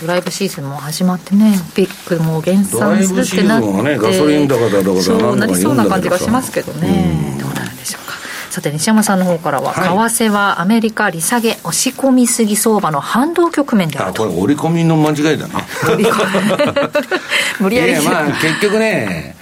[0.00, 8.14] ドライブシーズンも始まってね、ピックも減産するってなって、ね、ガソリン高だとかそうなりそうな感じがしますけどね、どうなるんでしょうか。
[8.50, 14.24] さて西山さんの方からは、はい、為替はアメリカ利下げ押し込みすぎ相場の反動局面であると。
[14.24, 15.54] あこれ織り込みの間違いだね
[17.60, 17.92] 無理やり。
[17.92, 19.36] いやまあ結局ね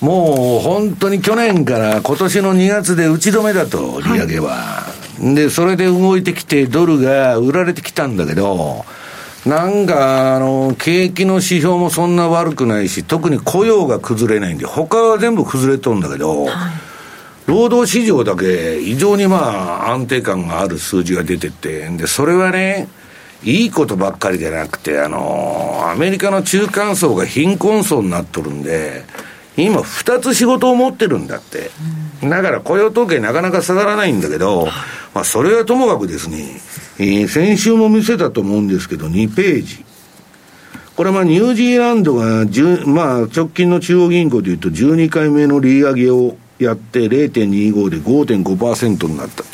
[0.00, 8.84] もう本当に去年から今年の2月で打ち止めだと利上げは、はい、でそれで動いてきてドルが売られてきたんだけど
[9.46, 16.54] なんか、あの、景気の指標もそんな悪くないし、特に雇用が崩れないんで、他は全部崩れとるんだけど、はい、
[17.46, 22.88] 労働市場だけ異常にまあ安定感がある数字が出てて、で、それはね、
[23.42, 29.04] いいことばっかりじゃなくて、あの、アメリカの中間層が貧困層になっとるんで、
[29.64, 31.70] 今二つ仕事を持ってるんだって。
[32.22, 34.66] だから雇用統計なかなか下がらないんだけど、
[35.14, 36.60] まあそれはともかくですね、
[36.98, 39.84] えー、先週も見せたと思うんですけど、2ページ。
[40.96, 42.44] これまあニュージーランドが、
[42.86, 49.48] まあ直近の中央銀行でいうと12回目の利上げをやって0.25で5.5%になったと。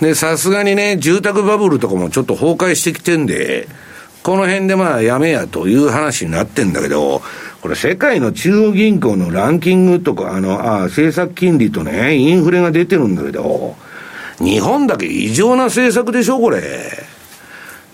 [0.00, 3.68] で、さすがにね、住宅バブルとかもちょっと崩壊してきてんで、
[4.22, 7.22] この辺でまあやめやという話になってんだけど、
[7.60, 13.76] これ世界の中央銀行のランキングとか、あの、あ政策金利とね、インフレが出てるんだけど、
[14.38, 16.60] 日本だけ異常な政策でしょ、これ。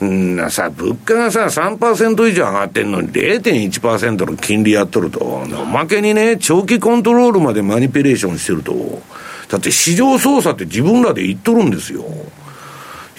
[0.05, 9.03] んなさ、物価がさ、3%以上上がってんのに0.1%の金利やっとると、おまけにね、長期コントロールまでマニピュレーションしてると、
[9.49, 12.05] だって市場操作って自分らで言っとるんですよ。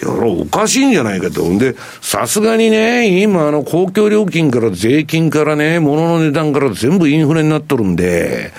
[0.05, 1.43] いや、おかしいんじゃないかと。
[1.43, 8.53] んで、さすがにね、今あの公共料金から税金からね、物の値段から全部インフレになっとるんで、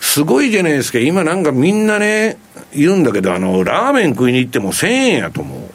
[0.00, 0.98] すごいじゃないですか。
[0.98, 2.38] 今なんかみんなね、
[2.74, 5.70] 言うんだけど、あの、ラーメン食いに行っても1000円やと思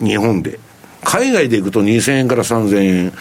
[0.00, 0.04] う。
[0.04, 0.58] 日本で。
[1.02, 3.12] 海外で行くと2000円から3000円。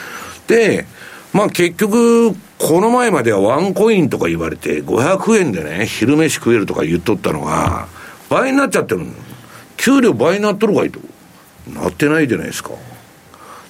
[0.48, 0.86] で、
[1.34, 7.88] まあ結局、この前まではワンコインとか言われて、500円でね、昼飯食えるとか言っとったのが、
[8.30, 9.12] 倍になっちゃってるの。
[9.78, 11.00] 給料倍になっとるかいと。
[11.68, 12.72] なってないじゃないですか。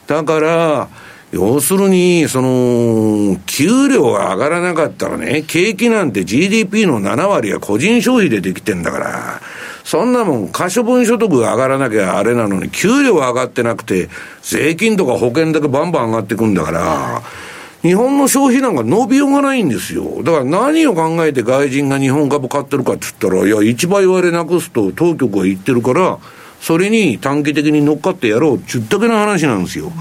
[0.08, 0.88] だから、
[1.32, 9.41] 要するに、その、給料が上がらなかったらね、景気なんて GDP の7割は個人消費でできてんだから、
[9.84, 14.10] そんなもん、可処分所得が上がらなきゃあれなのに、給料は上がってなくて、
[14.41, 17.21] 税金とか保険だけバンバン上がってくんだから、
[17.84, 20.23] 日本の消費なんか伸びようがないんですよ。
[20.23, 26.17] だから何を考えて外人が日本株買ってるかって言ったら、いや、1倍割れなくすと当局は言ってるから、
[26.62, 29.91] それに短期的に乗っかってやろうって言ったけの話なんですよ。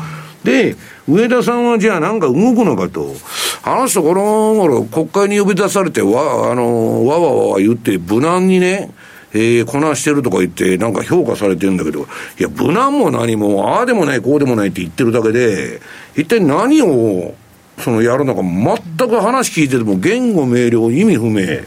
[0.45, 0.77] で、
[1.09, 3.15] 上田さんはじゃあなんか動くのかと。
[3.63, 8.91] あの人この頃国会に呼び出されてわ、あの、わわわわ言って無難にね、
[9.33, 12.07] えー、こなしてるとか言って、なんか評価されてるんだけど、
[12.39, 15.81] いや、無難も何も、ああでもない、こうでもないって言ってるだけで、
[16.17, 17.35] 一体何を、
[17.79, 21.63] そのやるのか、全く話聞いてても、言語明瞭、意味不明。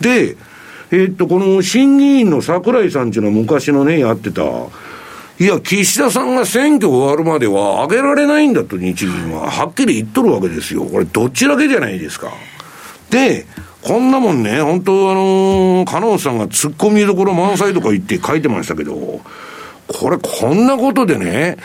[0.00, 0.36] で、
[0.90, 9.50] えー、っと、この審議員の桜井さんっていうのは昔のね、やってた、いや、岸田さんが選挙終わるまでは上げられないんだと、日銀は。
[9.50, 10.84] はっきり言っとるわけですよ。
[10.84, 12.32] これ、どっちだけじゃないですか。
[13.10, 13.46] で、
[13.82, 19.20] こんなもんね、本当あのー、加納さんが突っ込みどころ満載とか言って書いてましたけど、
[19.86, 21.56] これ、こんなことでね、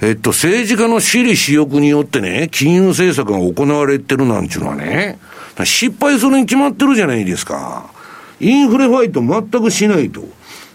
[0.00, 5.18] えっと、政治家の私利私欲によってね、金融政策が行われてるなんちゅうのはね、
[5.64, 7.90] 失敗するに決まってるじゃないですか。
[8.40, 10.22] インフレファイト全くしないと。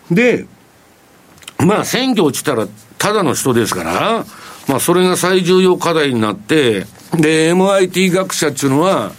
[0.10, 0.46] で、
[1.60, 4.26] まあ選挙落ちたらただの人ですから、
[4.68, 9.12] まあそれが最重要課題になって、で、MIT 学者っていうのは、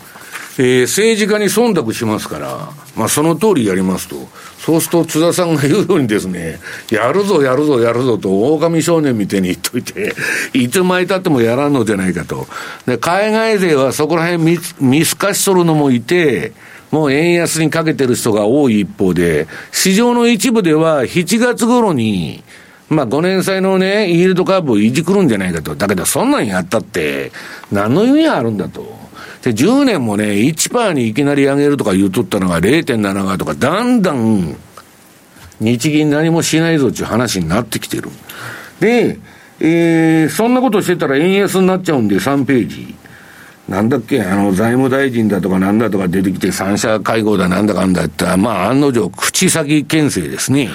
[0.58, 4.16] えー、政治家に忖度しますから、まあその通りやりますと。
[4.58, 10.14] そうすると津田さんが言うようにですね、やるぞやるぞやるぞと狼少年みたいに言っといて、
[10.52, 12.46] いつまでたってもやらんのじゃないかと。
[12.86, 16.52] で、海外勢はそこら辺見見透かしとるのもいて、
[16.92, 22.44] もう円安にかけてる人が多い一方で、市場の一部では7月頃に、
[22.90, 25.74] まあ5年債のね、イールドカーブをいじくるんじゃないかと。
[25.74, 27.32] だけどそんなんやったって、
[27.72, 28.82] 何の意味があるんだと。
[29.42, 34.54] で、10年もね、1%にいきなり上げるとか言うとったのが0.75とか、だんだん、
[35.58, 38.10] 日銀何もしないぞっていう話になってきてる。
[38.80, 39.18] で、
[39.60, 42.94] えー、そんなことしてたら円安になっちゃうんで、3ページ。
[43.68, 50.68] なんだっけ、あの、財務大臣だとかなんだとか出てきて、三者会合だなんだかんだったら、まあ、案の定、口先牽制ですね。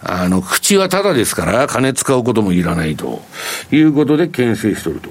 [0.00, 3.22] あの、口はただですから、金使うこともいらないと。
[3.70, 5.10] いうことで牽制しとると。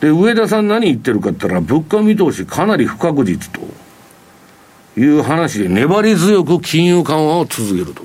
[0.00, 3.60] で、上田さん何言ってるかって言ったら、物価見通しかなり不確実と。
[4.96, 8.02] いう話で粘り強く金融緩和を続けると。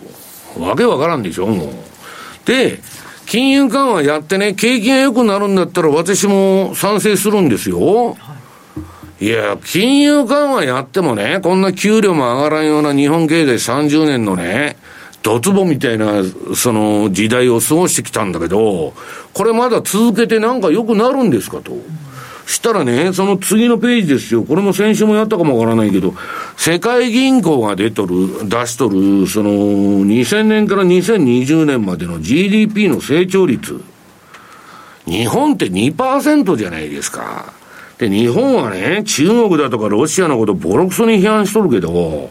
[0.62, 1.70] わけわからんでしょ、もう。
[2.46, 2.80] で、
[3.28, 8.16] 金融緩和やってね、景気が良くなるんだったら私も賛成するんですよ。
[9.20, 14.78] いや、金融緩和やってもね、こんな給料も上がらんような日本経済30年のね、
[15.24, 16.24] ドツボみたいな、
[16.56, 18.94] その時代を過ごしてきたんだけど、
[19.34, 21.74] これまだ続けてなんか良くなるんですかと。
[22.48, 24.42] したらね、その次のページですよ。
[24.42, 26.14] これも先週もやったかもわからないけど、
[26.56, 33.82] 世界銀行が出とる、出しとる、その、2000年から2020年までの GDP の成長率。
[35.06, 37.52] 日本って2%じゃないですか。
[37.98, 42.30] で、日本はね、中国だとかロシアのことボロクソに批判しとるけど、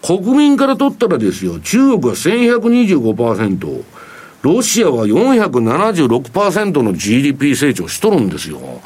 [0.00, 3.82] 国民から取ったらですよ、中国は1125%、
[4.40, 8.80] ロシアは476%の GDP 成長しとるんですよ。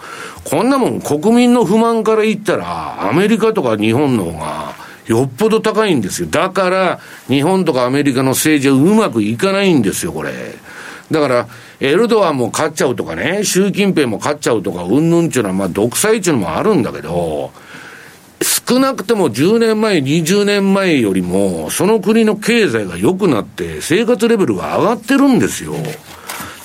[0.44, 4.74] こんなもん国民の不満から言ったら、アメリカとか日本の方が、
[5.06, 6.28] よっぽど高いんですよ。
[6.28, 10.32] だから、日本とかアメリカの政治はうまくいかないんですよ、これ。
[11.10, 11.48] だから、
[11.80, 17.52] エルドアンも勝っちゃうとかね、習近平も勝っちゃうとか、うんぬんちゅうのは、まあ、独裁っていうのもあるんだけど、
[18.42, 25.74] 少なくても10年前、20年前よりも、その国の経済が良くなって、生活レベルが上がってるんですよ。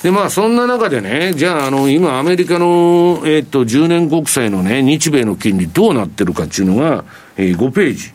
[0.02, 7.04] で、まあ、そんな中でね、じゃあ、あの、今、アメリカの、えっと、10年国債のね、日米の金利どうなってるかっていうのが、
[7.36, 8.12] えー、5ページ。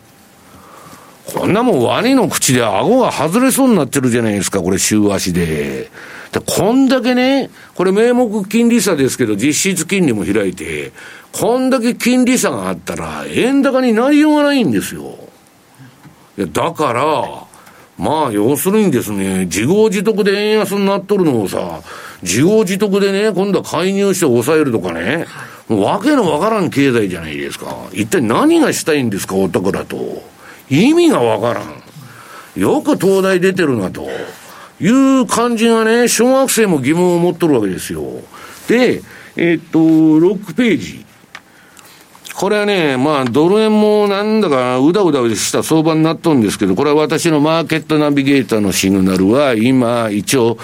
[1.25, 5.89] こんなもん、ワニの口で顎が外れそうになってるじゃないですか、これ、週足で。
[6.31, 10.93] で、こんだけね、これ名目金利差ですけど、実質金利も開いて、
[11.33, 15.17] こんだけ金利差があったら、円高になりようがないんですよ。
[16.37, 17.52] いや、だから、
[17.97, 21.81] まあ、要するにですね、自業自得で円安になっとるのをさ、
[22.23, 25.25] 自業自得でね、今度は介入して抑えるとかね、
[25.67, 27.75] もうわけのわからん経済じゃないですか。
[27.93, 30.23] 一体何がしたいんですか、お宅だと。
[30.69, 31.83] 意味がわからん。
[32.55, 34.07] よく東大出てるなと。
[34.81, 34.87] い
[35.21, 38.03] う感じがね、小学生も疑問を持っとるわけですよ。
[38.67, 39.01] で、
[39.35, 41.02] えー、っと、6ページ。
[42.35, 50.57] これはね、まあ、ドル円もなんだかうだうだした相場になっとるんですけど、これは私のマーケットナビゲーターのシグナルは、今、一応、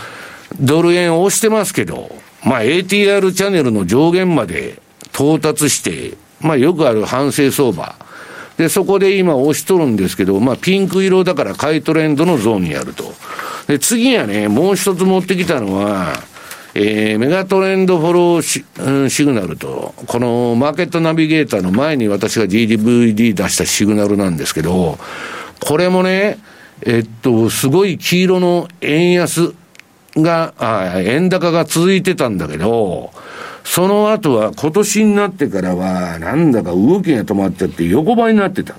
[0.59, 2.11] ドル円を押してますけど、
[2.43, 4.81] まあ、ATR チャンネルの上限まで
[5.13, 7.95] 到達して、まあ、よくある反省相場。
[8.57, 13.13] で、そこで今押しとるんですけど、まあ、ピンク色だから買いトレンドのゾーンにあると。
[13.67, 16.13] で、次はね、もう一つ持ってきたのは、
[16.75, 24.97] えー、メガトレンドフォローシ,、うん、シグナルと、このマーケットナビゲーターの前に私が GDVD 出したシグナルなんですけど、
[25.59, 26.37] これもね、
[26.85, 29.53] えっと、すごい黄色の円安
[30.15, 33.11] が、あ円高が続いてたんだけど、
[33.63, 38.75] その後は今年になってからは、なんだか動きが止まっちゃって横ばいになってた。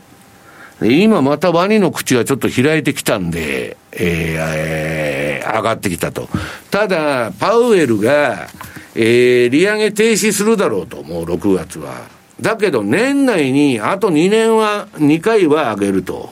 [0.83, 4.01] 今またワニの口がちょっと開いてきたんで、えー、
[4.39, 6.29] えー、上がってきたと。
[6.71, 8.49] ただ、パウエルが、
[8.95, 12.09] えー、利上げ停止するだろうと、もう6月は。
[12.41, 16.31] だけど、年内にあと2年は、2回は上げると。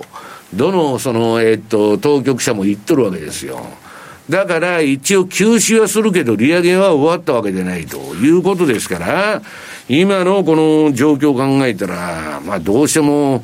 [0.55, 3.67] どの、その、え、っと、当局者も言っとるわけですよ。
[4.31, 9.43] だから一応休止はするけど利上げは終わったわけでないということですから、
[9.89, 13.43] 今のこの状況を考えたら、まあどうしても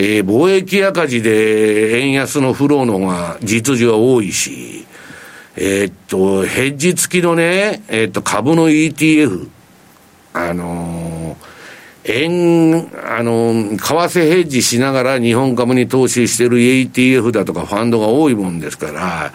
[0.00, 4.86] えー、貿易赤字で円安のフローの方が実需は多いし、
[5.56, 9.48] えー、っと、ヘッジ付きのね、えー、っと、株の ETF、
[10.34, 19.32] あのー、円、あのー、為替ヘッジしながら日本株に投資してる ETF だとかファンドが多いもんですから、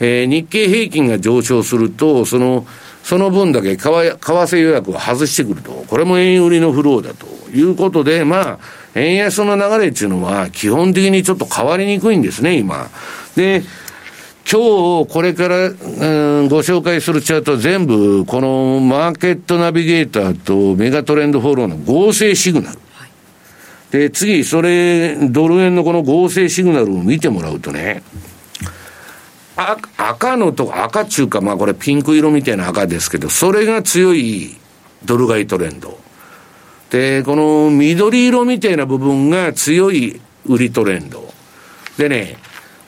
[0.00, 2.66] えー、日経平均が上昇すると、その、
[3.04, 5.84] その分だけ為替予約を外してくると。
[5.86, 8.58] これも円売りのフローだということで、まあ、
[8.94, 12.90] 円安の流れっていうのは基本的にちょっと変わりにくいんですね、今。
[13.36, 13.62] で、
[14.50, 15.74] 今日これから、うん、
[16.48, 22.78] ご紹介するチャートは全部、このマーケットナビゲーターとメガトレンドフォローの合成シグナル。
[23.92, 28.02] で、次、それ、ドル円のこの合成シグナルを見てもらうとね、
[29.96, 34.56] 赤のと、赤中か、まあこれピンク色みたいな赤ですけど、それが強い
[35.04, 35.99] ドル買いトレンド。
[36.90, 41.32] で、この緑色みたいな部分が強い売りトレンド。
[41.96, 42.36] でね、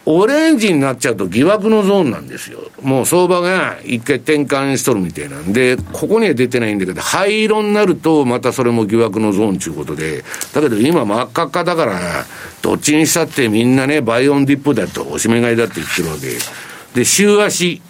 [0.05, 2.59] オレンジになっちゃうと疑惑のゾーンなんですよ。
[2.83, 12.25] もう相場が一回転換しとるみたいなんで、ここには出てないんだけど、灰色になるとまたそれも疑惑のゾーンということで、だけど今真っ赤っかだから、
[12.63, 16.99] どっちにしたってみんなね、バイオンディップだと、おしめ買いだって言ってるわけ。
[16.99, 17.81] で、週足。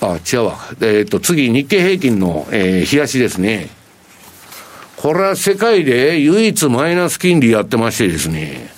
[0.00, 0.58] あ、違うわ。
[0.80, 3.70] えっ、ー、と、次、日経平均の、えー、日足ですね。
[5.02, 8.70] これは世界で唯一マイナス金利やってましてですね、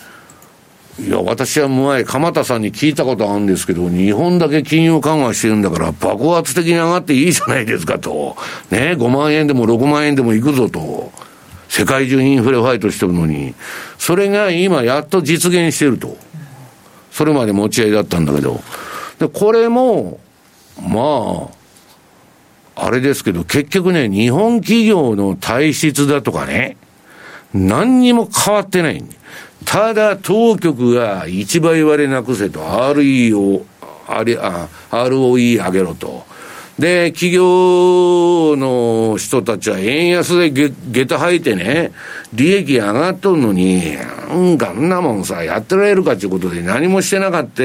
[0.99, 8.39] いや、私は前、鎌田さんに聞いたことあるんですけど、日本だけ金融緩和してるんだから、爆発的に上がっていいじゃないですかと。
[8.71, 11.13] ね、5万円でも6万円でもいくぞと。
[11.69, 13.55] 世界中インフレファイトしてるのに。
[13.99, 16.17] それが今やっと実現してると。
[17.11, 18.63] それまで持ち合いだったんだけど。
[19.19, 20.21] で、これも、
[20.81, 21.64] まあ、
[22.77, 26.77] あれですけど、結局ね、日本企業の体質だとかね、
[27.53, 29.05] 何にも変わってない。
[29.65, 33.65] ただ、当局が一倍割れなくせと、RE を、
[34.09, 36.27] あれ、あ、ROE 上げろと。
[36.79, 41.93] で、企業の人たちは円安でげ、下駄履いてね、
[42.33, 47.63] 利益上がっとるのに、なんかんなもんさ、やってられるかっていうことで何もしてなかった。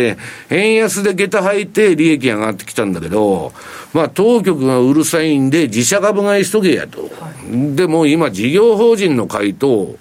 [0.53, 3.51] 円安で下駄履いて利益上がってきたんだけど、
[3.93, 7.01] まあ当局がうるさいんで自社株買いしとけやと。
[7.01, 9.95] はい、でも今事業法人の買いと、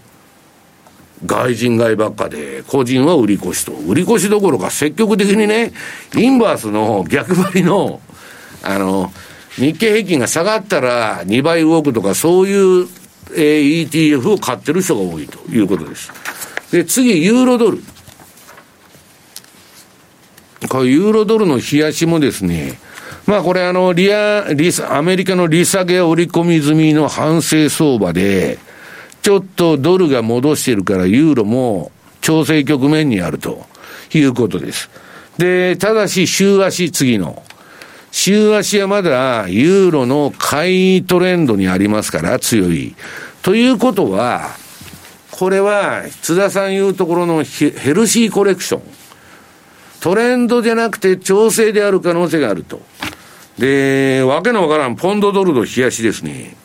[1.25, 3.73] 外人買いばっかで、個人は売り越しと。
[3.73, 5.73] 売り越しどころか積極的にね、
[6.15, 8.01] インバースの逆張りの、
[8.63, 9.13] あの、
[9.57, 12.89] 日経平均が下がったら2倍動くとか、そういう、
[13.33, 16.11] えー、ETF を買ってる人が多いということです。
[16.71, 17.83] で、次、ユーロドル。
[20.69, 22.79] これ、ユーロドルの冷やしもですね、
[23.27, 28.59] まあこれあの、リア、リアメリカの利下げ織り込み済みの反省相場で、
[29.23, 33.67] ちょっとドルが戻してるからユーロも調整局面にあると
[34.15, 34.89] いうことです。
[35.37, 37.43] で、ただし週足次の。
[38.11, 42.95] 週足はまだユーロの買いトレンドにありますから強い。
[43.43, 44.57] ということは、
[45.31, 48.83] これは津田さん言うところのヘルシーコレクション。
[50.01, 52.81] トレンドじゃなくて調整である可能性があると。
[53.59, 56.57] で、わけのわからんポンドドルの冷やしですね。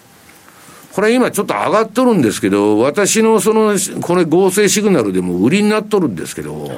[0.94, 6.72] これ今ちょっと上がっとるんですけど、私のその、これ合成シグナルでも売りになっとるんですけど、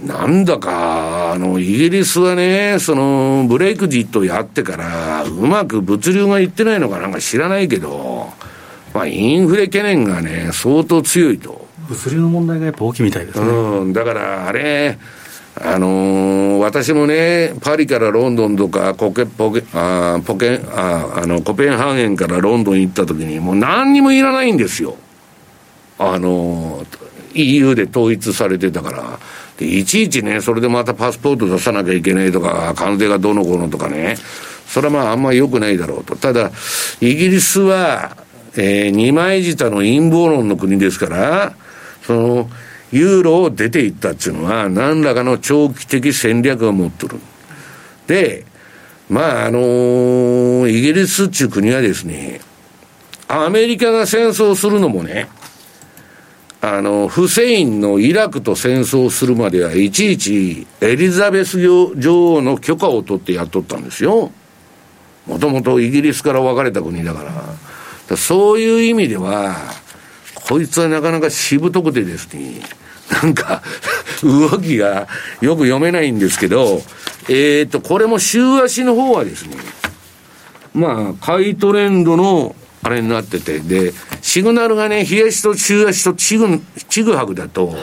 [0.00, 8.28] なんだか、あの、イギリスはね、その、ブレイクジットやってから、うまく物流がいってないのかなんか知らないけど、
[8.94, 11.66] まあ、インフレ懸念がね、相当強いと。
[11.88, 13.46] 物流の問題がやっぱ大きいみたいですね。
[13.46, 14.98] うん、だから、あれ、
[15.60, 24.96] あのー、私もね、パリからロンドンとか、コケ、ポケ、あポケ、ああの、コペンハーゲンからロンドン行った時に、もう何にもいらないんですよ。
[25.98, 26.86] あのー、
[27.34, 29.18] EU で統一されてたから。
[29.60, 34.16] いちいちね、それでまたパスポート出さなきゃいけないとか、関税がどうのこうのとかね、
[34.66, 36.16] それはまああんまり良くないだろうと。
[36.16, 36.50] ただ、
[37.00, 38.16] イギリスは、
[38.56, 41.54] えー、二枚舌の陰謀論の国ですから、
[42.06, 42.50] その、
[42.90, 47.16] ユーロを出ていったっていうのは、何らかの長期的戦略を持ってる。
[48.06, 48.44] で、
[49.08, 52.40] まあ、あのー、イギリスっていう国はですね、
[53.28, 55.28] アメリカが戦争するのもね、
[56.64, 64.30] あの、フセインのイラクと戦争するまでは、いちいちエリザベス女王の許可を取ってやっとったんですよ。
[65.26, 67.32] もともとイギリスから分かれた国だから。
[67.32, 67.54] か
[68.10, 69.56] らそういう意味では、
[70.34, 72.60] こいつはなかなかしぶとくてですね、
[73.10, 73.60] なんか
[74.22, 75.08] 動きが
[75.40, 76.80] よく読めないんですけど、
[77.28, 79.56] えっ、ー、と、これも週足の方はですね、
[80.74, 87.74] まあ、買いトレンドのあれになってて、で、シグナルがね、冷やしと週足とちぐ、ちぐはぐだと、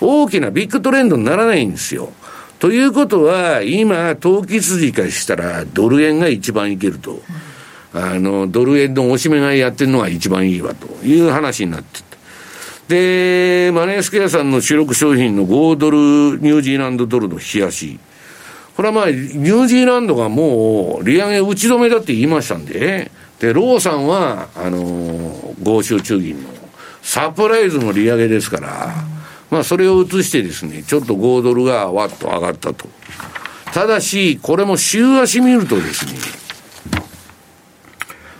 [0.00, 2.12] 大きなビッグトレンドにならないんですよ。
[2.58, 7.20] ということは、今、投機筋からしたら、ドル円が一番いけると。
[7.92, 12.06] あの、ドル円の押し目買いやってるのが一番いいわという話になって
[12.88, 15.96] で、マネースクエアさんの主力商品の5ドル、
[16.40, 17.98] ニュージーランドドルの冷やし。
[18.76, 23.10] これはまあ、ニュージーランドがもう、利上げ打ち止めだって言いましたんで、
[23.40, 26.48] で、ローさんは、あのー、豪州中銀の、
[27.02, 28.94] サプライズの利上げですから、
[29.50, 32.88] まあ、それを移してですね、ちょっと5ドルがわっと上がったと。
[33.72, 36.12] ただし、これも週足見るとですね、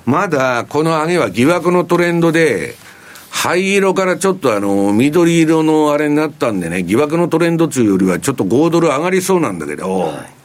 [0.07, 2.75] まだこの上げは疑惑のトレンドで、
[3.31, 10.36] 灰色からちょっとあの、緑色のあれになったんでね、疑惑のトレンド中よりはちょっと5ドル上がりそうなんだけど、はい、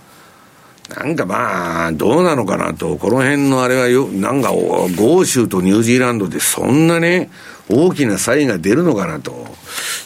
[0.95, 4.51] なんかまあ、どうなのかなと、この辺のあれはよ、なんか、
[4.97, 7.29] 豪州とニュージーランドでそんなね、
[7.69, 9.47] 大きな差異が出るのかなと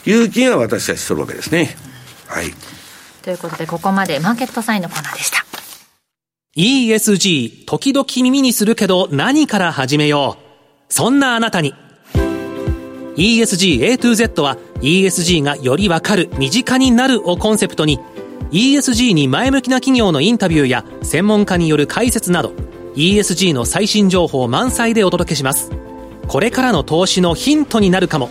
[0.05, 1.75] いう気が私はしとるわけですね。
[2.27, 2.53] はい。
[3.23, 5.45] ということで、ここまでマーケットサインのコーナーでした。
[6.55, 10.93] ESG、時々耳にするけど何から始めよう。
[10.93, 11.73] そんなあなたに。
[13.17, 17.99] ESG A to Z は ESG がよりわかる、身近になるをコンセプトに
[18.51, 22.53] ESG に前向きな企業のインタビューや専門家による解説など
[22.95, 25.71] ESG の最新情報満載でお届けします。
[26.27, 28.29] これからの投資のヒントになるかも。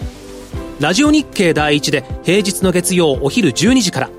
[0.80, 4.10] ラジオ日経第一で平日の月曜お昼12時から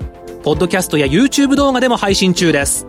[0.42, 2.86] ポッドキャストや YouTube 動画でも配信中です。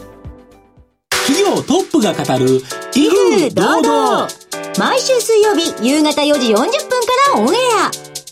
[1.10, 2.62] 企業トップが語る
[2.96, 4.28] 威風堂々。
[4.80, 6.70] 毎週水曜日夕方4時40分か
[7.34, 7.58] らオンエ
[8.14, 8.17] ア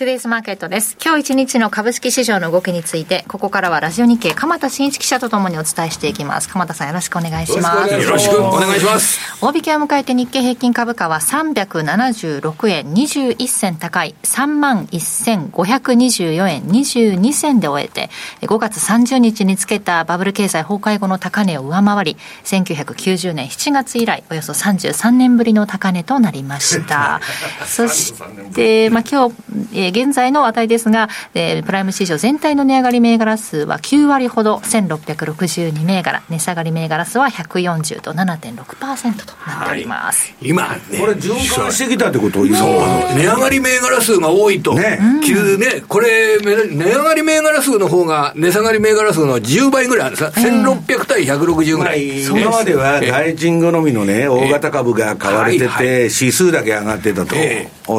[0.00, 0.96] トゥデイズマーケットです。
[1.04, 6.48] 今日一日の株式市場の動きについて、ここからはラジオ日経、鎌田新一記者とともにお伝えしていきます。
[6.48, 7.92] 鎌田さんよろしくお願いします。
[7.92, 9.20] よろしくお願いします。
[9.42, 18.08] 大引けを迎えて日経平均株価は376円21銭高い31,524円22銭で終えて
[18.42, 27.22] 5月30日につけたバブル経済崩壊後の高値を上回り1990年7月以来およそ33年ぶりの高値となりました
[27.66, 28.12] そし
[28.54, 29.36] て、まあ、今日、
[29.72, 36.22] えー現在の値ですが、えープライム市場全体の値上がり銘柄数は9割ほど1662銘柄。
[36.28, 42.40] 値下がり銘柄数は140と7.6%となっております、今ね、これ循環してきたってこと？
[42.40, 42.82] を言うそう。
[42.82, 44.98] あの値上がり銘柄数が多いと、ね。
[45.24, 50.16] 急ね、これ、め値上がり銘柄数の方が、値下がり銘柄数の10倍ぐらいある。
[50.16, 50.18] ん。
[50.18, 57.34] ですか、1600対160ぐらい、今までは外人好みのね、大型株が買われてはいはて、指数だけ上がってたと。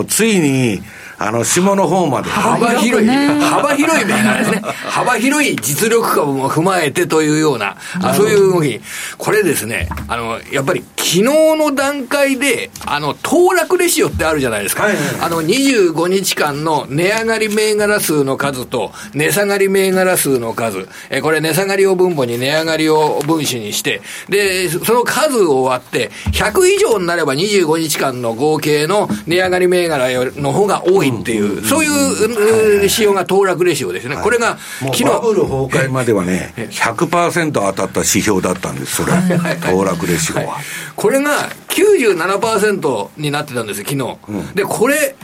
[0.05, 0.81] ついに、
[1.23, 2.29] あの、下の方まで。
[2.29, 4.61] 幅広い、幅広い銘柄ですね。
[4.63, 8.81] 幅広い 実力株も踏まえてというような、あそういう動き。
[9.17, 14.83] これですね、あの、やっぱり昨日の段階で、あの、騰落レシオってあるじゃないですか。
[14.83, 20.87] はいはいあの、25日間の値上がり銘柄数の数と、値下がり銘柄数の数。
[21.09, 30.07] え、これ値下がりを分母に値上がりを分子にして、で、その数を割って、100以上になれば25日間の合計の値上がり銘柄
[30.37, 34.17] の方が多いっていう、そういう、う仕様が騰落レシオですね。
[34.17, 35.03] これが、昨日。
[35.03, 39.13] バブル崩壊まではね、100%当たった指標だったんです、それ。
[39.61, 40.57] 騰落レシオは。
[40.95, 44.55] これが97%になってたんですよ、昨日。
[44.55, 45.15] で、これ、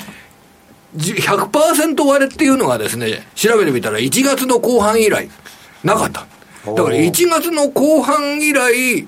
[0.95, 5.29] じ100%割れっていうのがですね、調べてみたら1月の後半以来、
[5.83, 6.25] なかった。
[6.73, 9.07] だから1月の後半以来、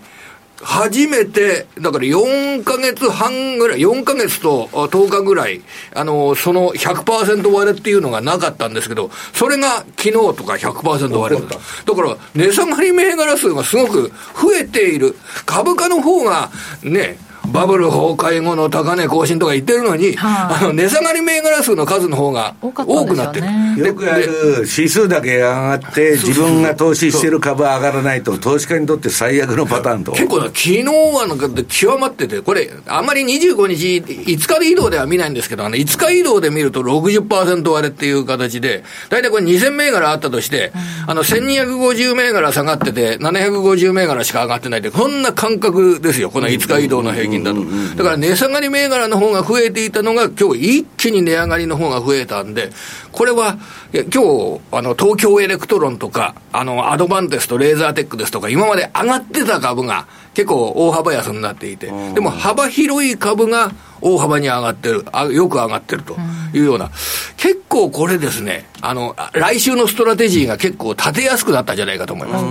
[0.62, 5.62] 初めて、だから4ヶ月半ぐらい、4ヶ月とあ10日ぐらい、
[5.96, 11.48] あの、その100%割れっていうのがなかったんですけど、それが昨日とか100%割れだ。
[11.48, 15.16] だから、値下がり銘柄数がすごく増えている。
[15.46, 16.52] 株価の方が、
[16.84, 17.18] ね、
[17.52, 23.88] バブル崩壊後の高値更新とか言ってるのに、はいあの、値下がり銘柄数の数の方が多かったんですよね多くなってる。
[23.88, 30.12] よくある指数だけ上がって、自分が投資してる株は上がらないと、投資家にとって最悪のパターンと。
[30.12, 40.72] 結構な、昨日はなんか極まってて、これ、あんまり25日、5日移動では見ないんですけど、あの、5日移動で見ると60%割れっていう形で、大体これ2000銘柄あったとして、
[41.08, 47.62] あの、1250銘柄下がってて、750銘柄しか上がってないって、こんな感覚ですよ、この5日移動の平均だと。
[47.96, 52.72] だから値下がり銘柄の方が増えていたのが、今日一気に値上がりの方が増えたんで、
[53.12, 53.58] これは、
[53.94, 63.72] 今日、あの、東京エレクトロンとか、あの、アドバンテスとレーザーテックですとか、今まで上がってた株が、結構大幅安になっていて、でも幅広い株が
[64.02, 66.16] 大幅に上がってる、あよく上がってると
[66.54, 66.92] いうような、
[67.38, 72.46] 結構これですね、あの、あ来週のストラテジーが結構立てやすくなったんじゃないかと思います。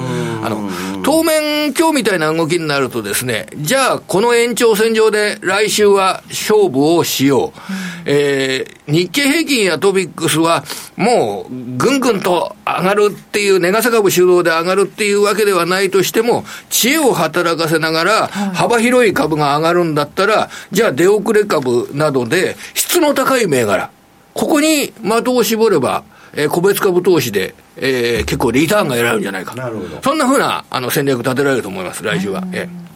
[0.45, 0.71] あの、
[1.03, 7.61] 当面今日みたいな動きになるとですね、じゃあこの延長線上で来週は勝負をしよう。
[8.05, 10.65] えー日経平均やトピックスは
[10.97, 23.91] もうぐんぐんと上がるっていう、値がさ株主導で上がるっていうわけではないとしても、知恵を働かせながら、幅広い株が上がるんだったら、じゃあ出遅れ株などで質の高い銘柄、
[24.35, 29.55] ここに的を絞れば、えー個別株投資で、えー結構リターンが得られるんじゃないか。
[29.55, 32.43] なるほどそんなふうなあの戦略立てられると思います、来週は。
[32.53, 32.88] えー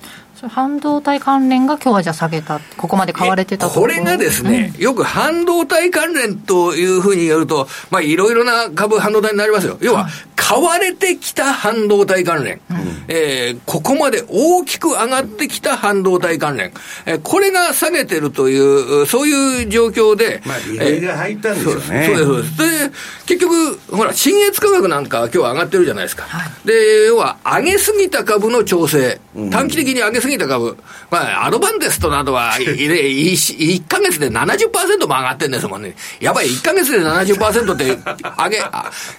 [0.49, 9.79] 半導体関連が今日はじゃあ下げたここまで買われてたとこれがですね、よく半導体関連というふうに言うと、まあいろいろな株半導体になりますよ。
[9.81, 12.61] 要は、買われてきた半導体関連。
[13.09, 16.73] えーここまで大きく上がってきた半導体関連。
[17.07, 20.43] えーこれが下げてるという、そういう状況で。
[20.45, 22.07] まあ、利が入ったんですよね。
[22.07, 22.57] そうです、そうです。
[22.89, 22.91] で、
[23.27, 26.25] 結局、ほら、新越価格なんかは今日上がってるじゃないですか。
[26.65, 29.21] で、要は、上げすぎた株の調整。
[29.51, 30.77] 短期的に上げすぎぎた株、
[31.11, 35.95] まあ、アドバンテストなどは、1ヶ月で70%も上がってんですもんね。
[36.21, 38.63] やっぱり1ヶ月で70%って上げ、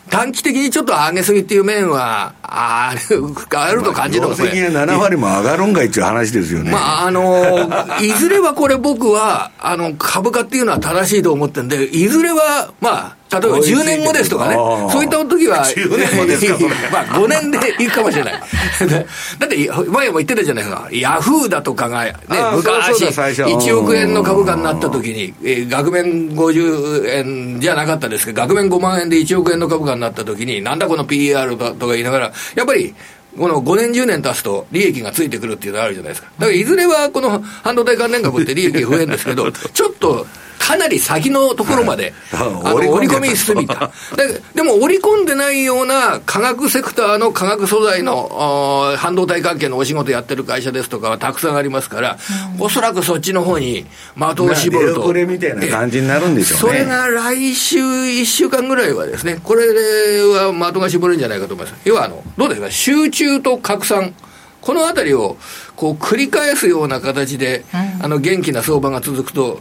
[0.09, 4.49] 短期的にちょっと上げすぎっていう面は、ああると感じるのこれ。
[4.49, 6.71] 業績が7割も上がるんかいっていう話ですよね。
[6.71, 7.69] まあ、あの、
[8.01, 14.55] いずれはこれ僕は、あの、株価っていうのは正しいと思ってるんで、いずれは、まあ、例えば10年後ですとかね、
[14.91, 16.57] そういった時は、 10年後ですか、
[16.91, 18.33] まあ5年でいくかもしれない。
[19.39, 22.13] だって、前も言ってたじゃないですか、ヤフーだとかが、ね、
[22.55, 32.93] 昔、1億円の株価になった時に、えー、額面50円じゃなかったですけど、額面5万円で1億円の株価になった時に、なんだこの PR とか言いながら、やっぱり、
[33.37, 36.27] この5年、10年経つと利益がついてくるっていうのがあるじゃないですか。
[36.37, 40.27] だからいずれはこの半導体関連株って利益増えるんですけど、ちょっと
[40.59, 43.91] かなり先のところまで、織り込みすぎた。
[44.15, 52.17] ででも織り込んでないような化学セクターの化学素材の半導体関係のお仕事やってる会社ですとかはたくさんありますから、
[52.57, 53.85] うん、おそらくそっちの方に
[54.15, 55.01] 的を絞ると。
[55.01, 56.79] これみたいな感じになるんでしょうね。
[56.79, 61.79] それが来週1週間ぐらいはですね、これは的が絞るんじゃないかと思います。
[61.85, 64.13] 要はあの、どうですか、集中と拡散。
[64.61, 65.35] このあたりを
[65.75, 69.59] こう繰り返すような形で、うん、あの元気な相場が続くと、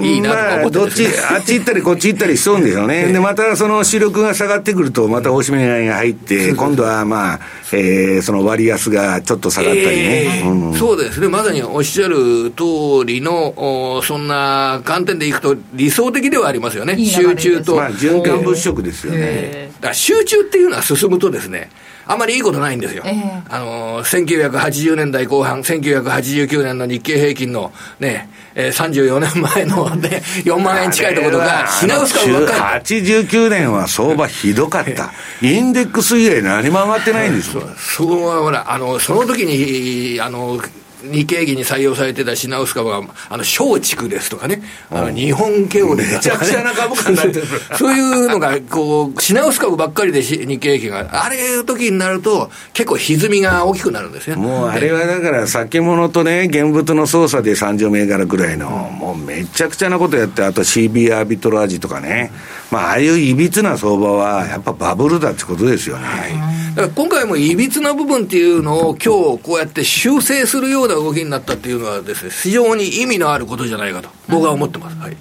[0.00, 3.06] いいなとか思って、まあ、どっち、あっち行ったりこっち行ったりしそうですよね。
[3.12, 7.40] で、またその主力が下がってくると、また大しめ買いが入って、今度はまあ、
[7.72, 17.76] えー、その割安がちょっと下がったりね、えーうん、そうですね、まさにおっしゃる通りの、おそんな観点でいくと、理想的ではありますよね、いい集中と。
[17.76, 19.18] まあ、循環物色ですよね。
[19.20, 21.70] えー、だから集中っていうのは進むとですね、
[22.08, 23.02] あまりいいことないんですよ。
[23.06, 32.96] えー、あの、1980年代後半、1989年の日経平均のね、えー、34年前のね、 4万円近いところが品薄株ばっかり。
[32.96, 35.12] 89年は相場ひどかった。
[35.42, 37.62] インデックス以外何も上がってないんですよ。
[37.76, 40.58] そう、ほら、あの、その時に、あの、
[41.02, 47.46] 日経平均に採用されてた品薄株は、あの、松竹ですとかね、あの、日本経オで、ね、めちゃくちゃな株価になってる。
[47.78, 54.36] そういうのが、こう、品薄株ばっかりで日経平均が、あれいう時になると、結構歪みが大きくなるんですね。
[54.36, 62.32] もうあれはだから、先物とね、現物の操作で三条銘柄ぐらいの、もうめちゃくちゃなことやって、あと CB アービトラージとかね、
[62.70, 66.04] まあ、ああいういびつな相場は、やっぱバブルだってことですよね。
[66.04, 66.58] はい。
[66.78, 74.96] だから今回もいびつな部分っていうのを今日こうやって修正するような動きになったっていうのはですね、非常に意味のあることじゃないかと、僕は思ってます。
[74.98, 75.16] はい。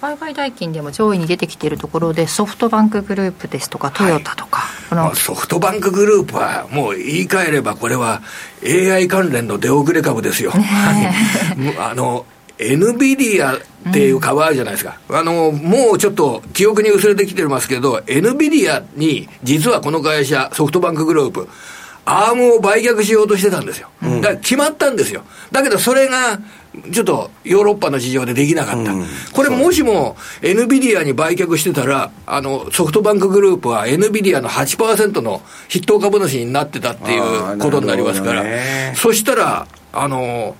[0.00, 4.60] 売買代金でも上位に出てきているところで、ソフトバンクグループですとか、トヨタとか、
[4.90, 8.22] はい、ソフトバンクグループは、もう言い換えれば、これは
[8.62, 10.52] AI 関連の出遅れ株ですよ。
[11.78, 12.26] あの
[12.58, 13.58] NVIDIA
[13.90, 14.98] っていう株あるじゃないですか。
[15.08, 21.48] うん、あの、もうちょっと記憶に薄れてきてますけど、NVIDIA に実はこの会社、ソフトバンクグループ、
[22.06, 23.88] アームを売却しようとしてたんですよ。
[24.00, 25.24] うん、だから決まったんですよ。
[25.50, 26.38] だけどそれが、
[26.92, 28.92] ちょっとヨーロッパの事情でできなかった。
[28.92, 40.54] うん、これもしも NVIDIA に売却してたら、あの、ソフトバンクグループは NVIDIA の8%の筆頭株主になってたっていうことになりますから、ね、そしたら、あの、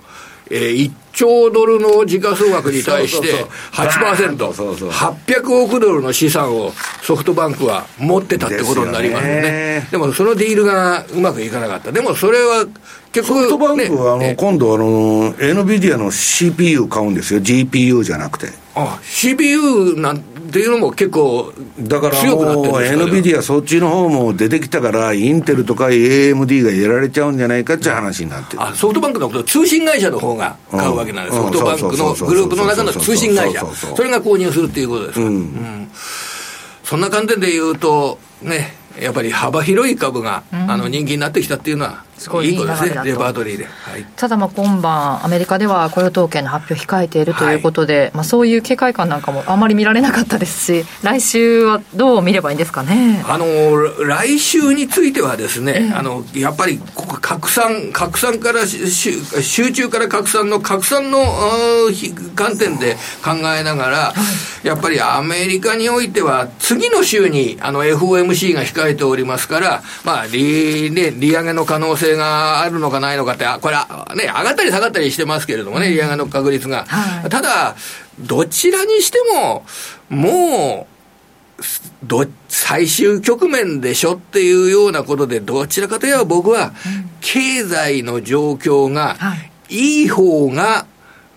[0.51, 9.87] えー、1兆ドルの時価総額に対して8%、800億ドルの資産をソフトバンクは持ってたってことになりますよね。
[9.89, 11.91] でもそのディールがうまくいかなかった。
[11.91, 12.67] でもそれは
[13.11, 17.39] 結局、ソフトバンクはあの、今度あの、NVIDIA の CPU 買うんですよ。
[17.39, 18.66] GPU じゃなくて。
[18.77, 22.43] あ、CPU なんっていうのも結構だからもう
[22.77, 33.65] NVIDIA そっちの方も出てきたからインテルとか AMD がやられちゃうんじゃないかっていう話になってあソフトバンクのこと通信会社の方が買うわけなんです、ソフトバンクのグループの中の通信会社。
[33.65, 35.91] それが購入するっていうことです、うん、うん、
[36.83, 43.65] そんな観点で言うとねやっぱり幅広い株が、うん、あの人気になってきたっていうのは、すごいいいことですね、レパートリーで。
[43.65, 50.57] はい、ただ、今晩、アメリカでは雇用統計の発表控えているということで、はい、まあ、そういう警戒感なんかもあまり見られなかったです。
[50.57, 53.23] し、来週はどう見ればいいんですかね？
[53.27, 53.45] あの
[54.05, 56.79] 来週についてはですね、えー、あのやっぱり
[57.21, 61.19] 拡散、拡散から集中から拡散の拡散の
[62.35, 64.13] 観点で考えながら、は
[64.63, 76.85] い、やっぱりアメリカにおいては、次の週にあの FOMC が控えておりますから、まあ利ね、利上げの可能性があるのかないのかって、これはね、上がったり下がったりしてますけれどもね、利上げの確率が。
[76.87, 77.75] はい、ただ、
[78.19, 79.65] どちらにしても、
[80.09, 80.97] もう、
[82.03, 86.73] ど最終局面でしょっていうようなことで、どちらかといえば僕は、
[87.21, 89.17] 経済の状況が
[89.69, 90.85] いい方が、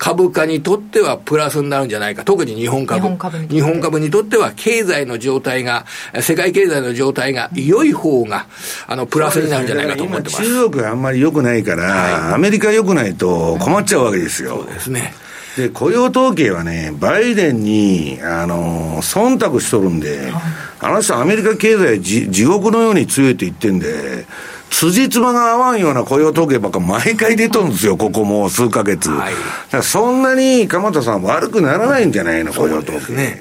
[0.01, 2.25] 株価にとってはプラスになるんじゃないか。
[2.25, 3.03] 特に日本株。
[3.03, 5.85] 日本株にとって日本株にとっては経済の状態が、
[6.23, 8.47] 世界経済の状態が良い方が、
[8.87, 10.43] あの、プラスになるんじゃないかと思ってます。
[10.43, 14.63] 今中国があんまり良くないから、アメリカ良くないと困っちゃうわけですよ。
[14.65, 15.13] そうですね。
[15.59, 20.33] で、雇用統計はね、バイデンに、あの、忖度しとるんで、
[20.79, 24.25] あの人アメリカ経済じ地獄のように強いって言ってんで、
[24.71, 29.11] 辻褄が合わんような雇用統計ばっか毎回出とるんですよ、ここもう数ヶ月。
[29.11, 29.35] はい
[29.83, 33.13] そんなに鎌田さん悪くならないんじゃないの、雇用統計。
[33.13, 33.41] ね。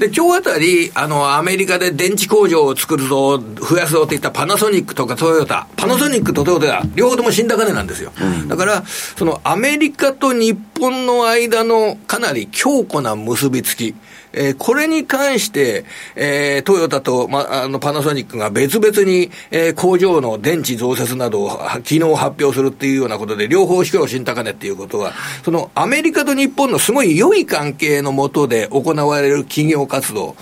[0.00, 8.10] で、今日あたり、あの、アメリカで電池工場を作るぞ、増やすぞって言ったパナソニックとかトヨタ、パナソニックとトヨタ、両方とも死んだ金なんですよ。
[8.48, 13.94] だから、そのアメリカと日本の間のかなり強固な結びつき、
[14.32, 25.12] えーこれに関して、えートヨタと、ま、あのパナソニックが別々に、えー工場の電池増設などを昨日発表するっていうようなことで、両方主張新高値っていうことは、
[25.44, 30.36] そのアメリカと日本のすごい良い関係のもとで行われる企業活動、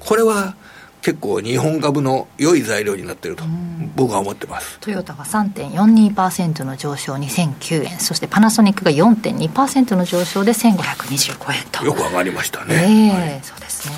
[0.00, 0.54] これは
[1.08, 3.42] 結構日本株の良い材料になっていると、
[3.96, 4.78] 僕は思ってます。
[4.80, 12.74] トヨタが3.42%の上昇2009円そしてパナソニックが4.2%の上昇で1525円とよく上がりましたね。
[12.74, 13.94] ええそうですね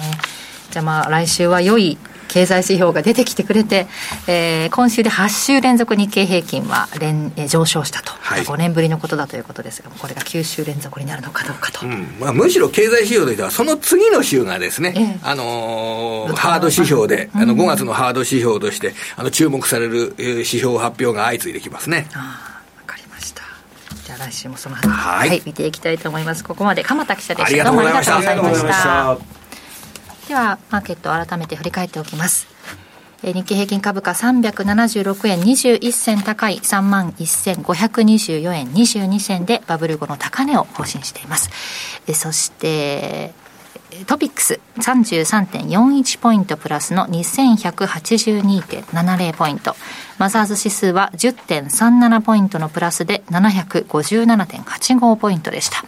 [0.71, 1.99] じゃあまあ来週は良い
[2.31, 3.89] 経済指標が出てきてくれて、
[4.29, 8.43] えー今週で8週連続日経平均は連、えー上昇したと、はい。
[8.43, 12.07] 5年ぶりのことだということですがこれが9週連続になるのかどうかと、うん。
[12.21, 15.19] まあ、むしろ経済指標としては、その次の週がですね、ええ。
[15.25, 22.07] あのーハード指標で、あの5月のハード指標として、あの注目されるえー指標発表が相次いできますね。
[22.15, 23.43] ああわかりました。
[24.07, 25.43] じゃあ来週もその話はい。
[25.45, 26.45] 見ていきたいと思います。
[26.45, 27.65] ここまで鎌田記者でした。
[27.65, 29.40] どうもありがとうございました
[30.29, 32.47] ではマーケットを改めて振り返っておきます。
[33.23, 41.51] 日経平均株価376円21銭高い3万1524円22銭でバブル後の高値を更新しています。
[42.15, 43.35] そして
[44.07, 49.77] トピックス33.41ポイントプラスの2182.70ポイント。
[50.19, 55.85] マザーズ指数は10.37ポイントのプラスで757.85ポイントでした。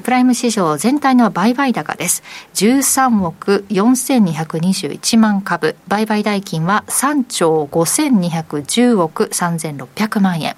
[0.00, 2.22] プライム市場全体の売買高です。
[2.54, 5.76] 13億4221万株。
[5.88, 10.56] 売買代金は3兆5210億3600万円。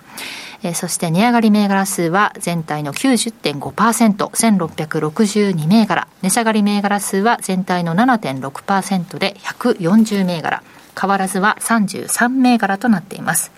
[0.63, 6.09] えそして値上がり銘柄数は全体の90.5%、1662銘柄。
[6.23, 10.63] 値下がり銘柄数は全体の7.6%で140銘柄。
[10.99, 13.53] 変わらずは33銘柄となっています。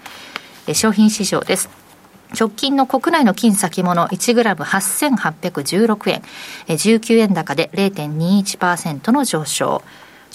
[0.74, 1.85] 商品市場です。
[2.38, 6.22] 直近の国内の金先物 1g8816 円、
[6.68, 9.82] 19円高で0.21%の上昇。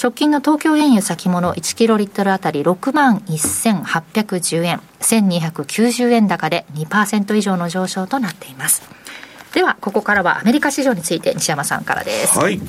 [0.01, 8.81] 直近の東京原油先物1キロリットルあたり6万1810円、1290円高で2%以上の上昇となっています。
[9.53, 12.39] では、ここからはアメリカ市場について西山さんからです。
[12.39, 12.59] はい。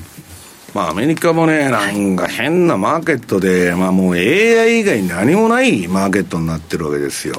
[0.73, 7.35] まあ、アメリカもね、なんか変なマーケットで、まあもう AI 以外何もないマーケットになってるわけですよ。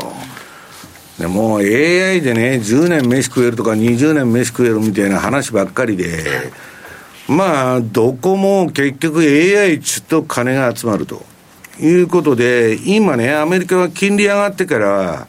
[1.18, 6.52] でもう AI でね、10年飯食えるとか20年飯食えるみたいな話ばっかりで、
[7.28, 11.22] まあ、どこも結局 AI ちょっと金が集まると
[11.80, 15.28] いうことで、今ね、アメリカは金利上がってから、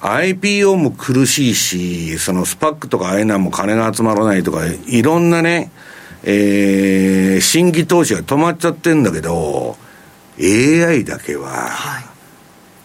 [0.00, 5.70] IPO も苦しいし、そのスパックとかああいうのも金が集まらないとか、いろんなね、
[6.22, 9.76] えー、新規投資が止まっちゃってんだけど、
[10.40, 11.70] AI だけは、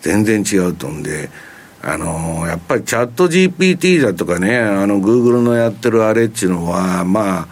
[0.02, 0.88] 全然違うと。
[0.88, 1.30] 思うんで、
[1.84, 7.48] あのやっぱりチャット GPT だとかね、あの、Google のやってるあれっていうのは、まあ、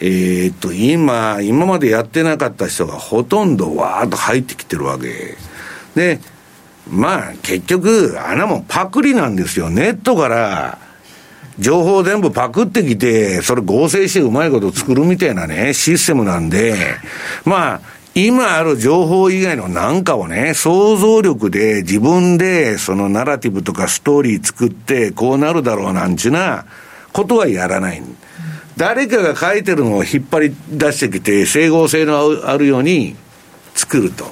[0.00, 5.36] えーっと、今、今までやってなかった人がほとんどわーっと入ってきてるわけ。
[5.94, 6.20] で、
[6.90, 9.70] まあ、結局、あんなもんパクリなんですよ。
[9.70, 10.78] ネットから、
[11.58, 16.74] 情報全部パクってきて、それ合成してうまいこと作るみたいなね、システムなんで、
[17.44, 17.80] まあ、
[18.14, 26.64] 今ある情報以外のなんかをね、想像力で自分でそのナラティブとかストーリー作ってこうなるだろうなんちゅうな
[27.12, 28.02] ことはやらない。
[28.76, 33.14] 誰かが書いてるのを引っ張り出してきて整合性のあるように
[33.74, 34.26] 作ると。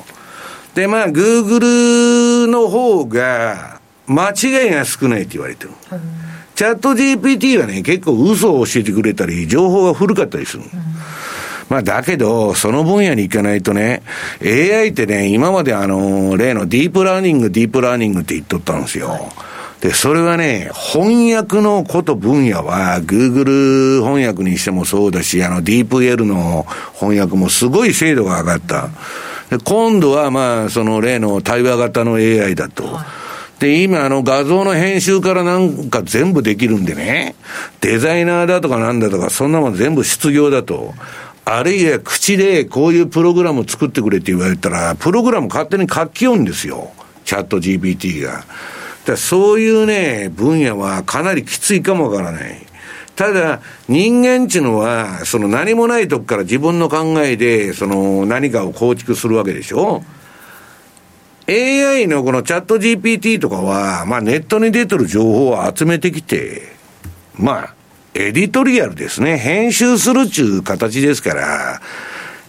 [0.74, 5.70] で、まあ、Google の方が間違いが少ないって言われてる。
[6.54, 10.64] チャット GPT はね、結構嘘を教えてくれたり、情報が古かったりする。
[11.68, 14.02] まあ、だけど、その分野に行かないとね、
[14.42, 19.30] AI ってね、今まであの、例のディープラーニング、ディープラーニングって言っとったんですよ。
[19.80, 28.88] で、それはね、翻訳のこと分野は、Google 翻訳にしてもそうだし、あの、DeepL の翻訳もすごい精度が上がった。
[29.50, 32.98] で今度はまあ、その例の対話型の AI だと。
[33.60, 37.34] で、今、あの、画像の編集からなんか全部できるんでね、
[37.80, 40.94] デザイナーだとかなんだとか、そんなもん全部失業だと。
[41.50, 46.92] あるいは口でこういうプログラム作ってくれって言われたら、プログラム勝手に書きようんですよ。
[47.24, 48.44] チャット GPT が。
[49.06, 52.66] だそういうね、分野はかなりきついかもわからない。
[53.16, 60.04] ただ、人間っていうのは、その何もないとこから自分の考えで、その何かを構築するわけでしょ
[61.48, 66.76] AI のこのチャット GPT とかは、まあネットに出てる情報を集めてきて、
[67.34, 67.74] まあ、
[68.20, 69.38] エディトリアルですね。
[69.38, 71.80] 編集するちゅう形ですから、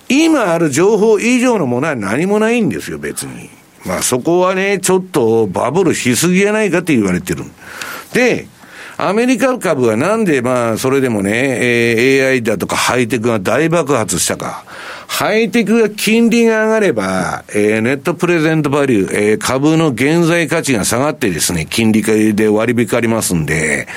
[0.10, 3.52] 今ある情報以上のものは何もないんですよ、別に。
[3.86, 7.44] まあそこはね、ちょっとバブルしすぎやないかって言われてる。
[8.14, 8.48] で、
[8.98, 14.66] アメリカ株はなんでまあそれでもね、え、AI だとかハイテクが大爆発したか。
[15.12, 22.04] ハイテクが金利が上がれば、えー、ネットプレゼントバリュー、えー、株の現在価値が下がってですね、金利
[22.36, 23.88] で割引ありますんで、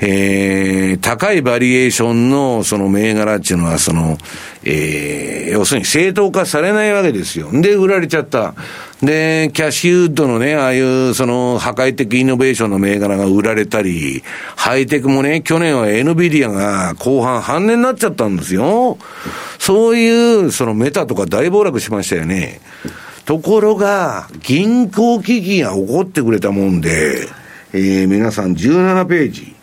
[0.00, 4.18] えー、高いバリエーションのその銘柄っていうのは、その、
[4.62, 7.48] えー、要するに正当化されないわけですよ。
[7.50, 8.54] で、売られちゃった。
[9.02, 14.22] で、キャッシュウッドのね、ああいうその破壊的イノベーションの銘柄が売られたり、
[14.56, 18.98] ハイテクもね、去年は NVIDIA が後半半値になっちゃったんですよ。
[19.60, 22.62] そういう、そのメタとか大暴落しましたよね。
[23.26, 27.28] ところが、銀行危機が起こってくれたもんで、
[27.74, 29.54] えー、皆さん17ページ。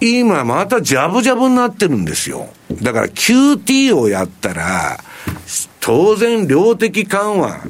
[0.00, 2.48] 今またジャブジャブになってるんですよ。
[2.82, 4.98] だから QT をやったら、
[5.80, 7.60] 当然量的緩和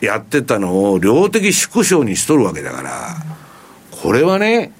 [0.00, 3.16] やってたのを量的縮小にしとるわけだから、
[3.92, 4.72] これはね、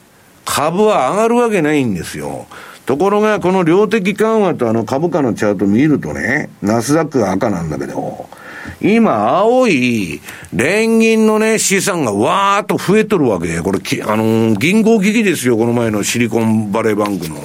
[0.44, 2.46] 株は上がるわけないんですよ。
[2.86, 8.28] ところが、この量的緩和とあの株価のチャート見るとね、ナスダックが赤なんだけど、
[8.80, 10.20] 今、青い
[10.52, 13.60] 連銀のね、資産がわーっと増えとるわけ。
[13.60, 17.36] これ、あのー、銀行危機ですよ、この前のシリコンバレーバンクの。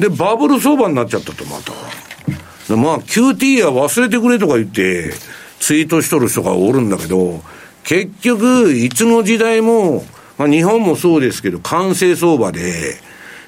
[0.00, 2.76] で、バブル相場になっちゃったと、また。
[2.76, 5.12] まあ、QT は忘れてくれとか言って、
[5.60, 7.42] ツイートしとる人がおるんだけど、
[7.84, 10.04] 結局、いつの時代も、
[10.38, 12.96] まあ日本もそうですけど、完成相場で、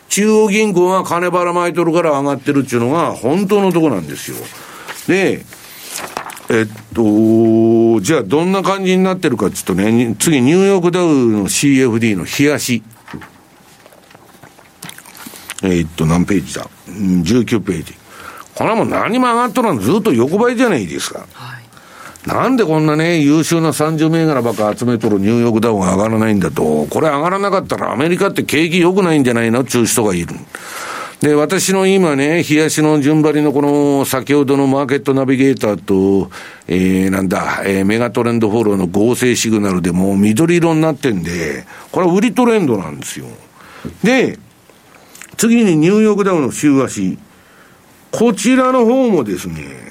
[0.09, 4.37] 中央銀行が金ばらまいとるから上がってるっていうのが本当のとこなんですよ。
[5.09, 5.45] で、
[6.49, 12.83] えっと、じゃあどんな感じになってるかちょっとね、次ニューヨークダウの CFD の冷やし。
[15.63, 17.95] えっと、何ページだ ?19 ページ。
[18.55, 21.27] これはもう何も上がっとらんずっと横ばいじゃないですか。
[21.33, 21.56] はい
[22.27, 29.61] なんでこんなね、優秀な30銘柄ばっか集めとるニューヨークダウンが上がらないんだと、これ上がらなかったらアメリカって景気良くないんじゃないの？
[29.61, 30.35] っていう人がいる。
[31.21, 36.31] で、私の今ね、冷やしの順張りのこの先ほどのマーケットナビゲーターと、
[36.67, 43.27] えー、なんだ、えー、メガトレンドフォローの合成シグナルでもう緑色になってんで、これは売りトレンドなんですよ。
[44.03, 44.39] で、
[45.37, 47.19] 次にニューヨークダウンの週足。
[48.11, 49.86] こちらの方もですね、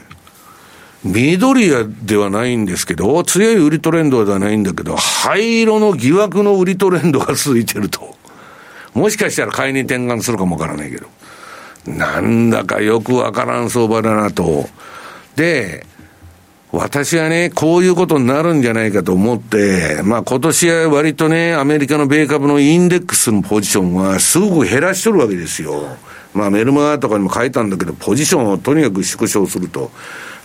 [1.06, 1.70] 緑
[2.04, 8.16] ではないんですけど、強い売りトレンドではないんだけど、灰色の疑惑の売りトレンドが続いてると。
[8.96, 11.08] もしかしたら買いに転換するかもわからないけど。
[11.86, 14.68] なんだかよくわからん相場だなと。
[15.36, 15.86] で、
[16.72, 25.98] 私はね、こういうことになるんじゃないかと思って、まあ今年は割とね、アメリカの米株のインデックスのポジションはすごく減らしとるわけですよ。
[26.34, 29.92] まあメルマガとかにも書いたんだけど、ポジションをとにかく縮小すると。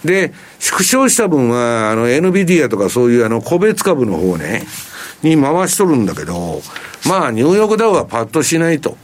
[0.04, 4.64] で、縮小した分は、あの、NVIDIA とかそういうあの、個別株の方ね、
[5.22, 6.62] に回しとるんだけど、
[7.06, 8.96] まあ、ニューヨークダウはパッとしないと。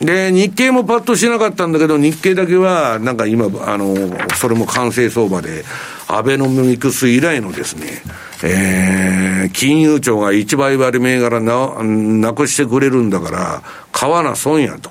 [0.00, 3.94] で、日経もパッとしなかったんだけど、日経だけは、なんか今、あの、
[4.34, 5.64] それも完成相場で、
[6.08, 8.02] アベノミクス以来のですね、
[8.42, 13.62] えー、金融庁が一倍割銘柄な、なくしてくれるんだから、
[13.92, 14.90] 買わな損やと。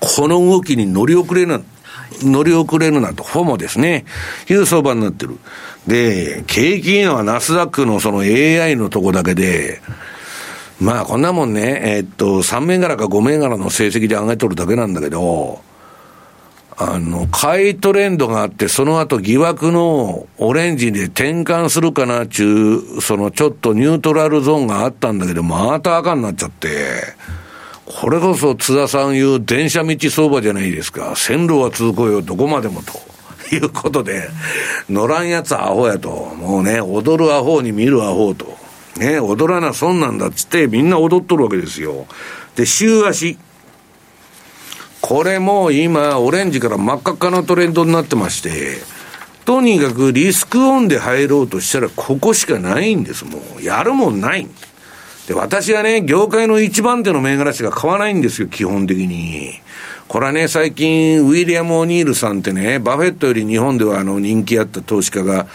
[0.00, 1.60] この動きに乗り遅れな、
[2.22, 4.04] 乗り遅れるなと、フォモですね。
[4.48, 5.38] いう相場になってる。
[5.86, 9.80] で、景気いいのはナスダックのその AI のとこだけで、
[10.80, 15.60] まあこんなもんね、えー、っと、3銘柄か5銘柄の成績で上げとるだけなんだけど、
[16.80, 26.68] あの、買いトレンドがあって、その後疑惑のオレンジで転換するかなっちゅう、そのちょっとニュートラルゾーンがあったんだけど、また赤になっちゃって、
[28.00, 31.16] これこそ津田さん言う電車道相場じゃないですか。
[31.16, 32.92] 線路は通行よ、どこまでもと。
[33.52, 34.28] いうことで、
[34.88, 36.08] 乗らんやつアホやと。
[36.38, 38.56] もうね、踊るアホに見るアホと。
[38.98, 42.06] ね、踊らな損なんだっつってみんな踊っとるわけですよ。
[42.54, 43.36] で、週足。
[45.00, 48.78] これも今、オレンジから真っ赤っかのトレンドになってまして、
[49.44, 53.62] とにかくリスクオンで入ろうとしたらここしかないんです、もう。
[53.62, 54.46] やるもんない。
[55.28, 59.60] で、私はね、業界の一番手の銘柄しか買わないんですよ、基本的に。
[60.08, 65.46] これはね、最近、ウィリアム・オニールさんってね、バフェットより日本ではあの人気あった投資家が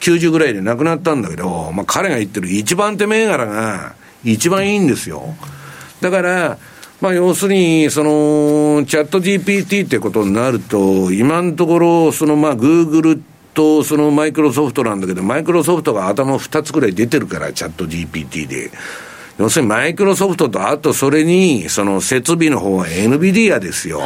[0.00, 5.34] 90ぐらいで亡くなったんだけど、まあ彼が言ってる一番手銘柄が一番いいんですよ。
[6.02, 6.58] だから、
[7.00, 13.22] まあ要するに、その、チャット GPT ってことになると、今のところ、そのまあグーグル
[13.54, 18.70] とそのマイクロソフトなんだけど、マイクロソフトが頭2つぐらい出てるから、チャット GPT で。
[19.38, 24.02] 要するにマイクロソフトと、あとそれに、その設備の方は NVIDIA ですよ。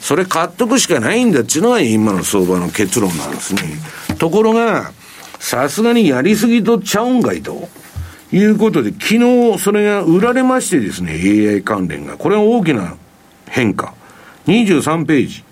[0.00, 3.62] それ買っとくしかないんだっていうのが今の相場の結論なんですね。
[4.18, 4.92] ところが、
[5.38, 7.68] さすがにやりすぎとちゃうんかいと。
[8.32, 12.16] いうことで、昨日それが売られましてですね、AI 関連が。
[12.16, 12.96] これは大きな
[13.48, 13.94] 変化。
[14.46, 15.44] 23ページ。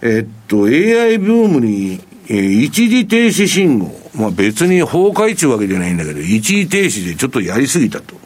[0.00, 4.01] えっと、AI ブームに、えー、一時停止信号。
[4.14, 8.16] まあ別に崩壊ちゅうわけじゃないんだけど、一時停止でちょっとやりすぎたと。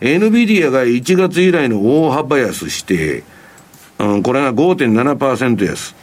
[0.00, 3.22] NVIDIA が1月以来の大幅安して、
[3.98, 5.94] うん、これが5.7%安。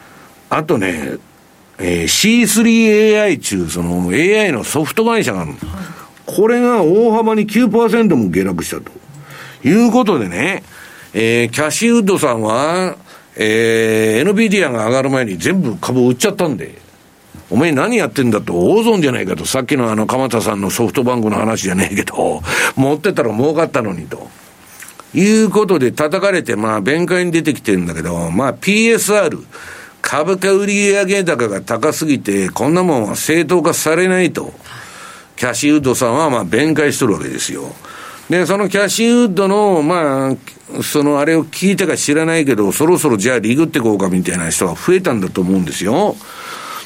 [0.49, 1.17] あとね、
[1.77, 5.53] えー、C3AI 中、その AI のソフト会社がある
[6.25, 8.91] これが大幅に9%も下落したと。
[9.63, 10.63] いうことでね、
[11.13, 12.95] えー、キャシーウッドさんは、
[13.35, 16.81] えー、NVIDIA が上がる前に全部株売っちゃったんで、
[17.51, 22.41] お前何やってんだと、大損じゃないかと、さっきのあの、鎌田さんのソフトバンクの話じゃねえけど、
[22.75, 24.29] 持ってたら儲かったのにと。
[25.13, 29.43] いうことで叩かれて、まあ、弁解に出てきてるんだけど、まあ、PSR、
[30.01, 34.53] 株価売上高が高すぎて、こんなもんは正当化されないと、
[35.35, 37.75] キャッシーウッドさんはまあ弁解しとるわけですよ。
[38.29, 46.15] で、そのキャシーウッドの、まあ、そのあれを聞いたか知らないけど、そろそろじゃあリグってこうかみたいな人が増えたんだと思うんですよ。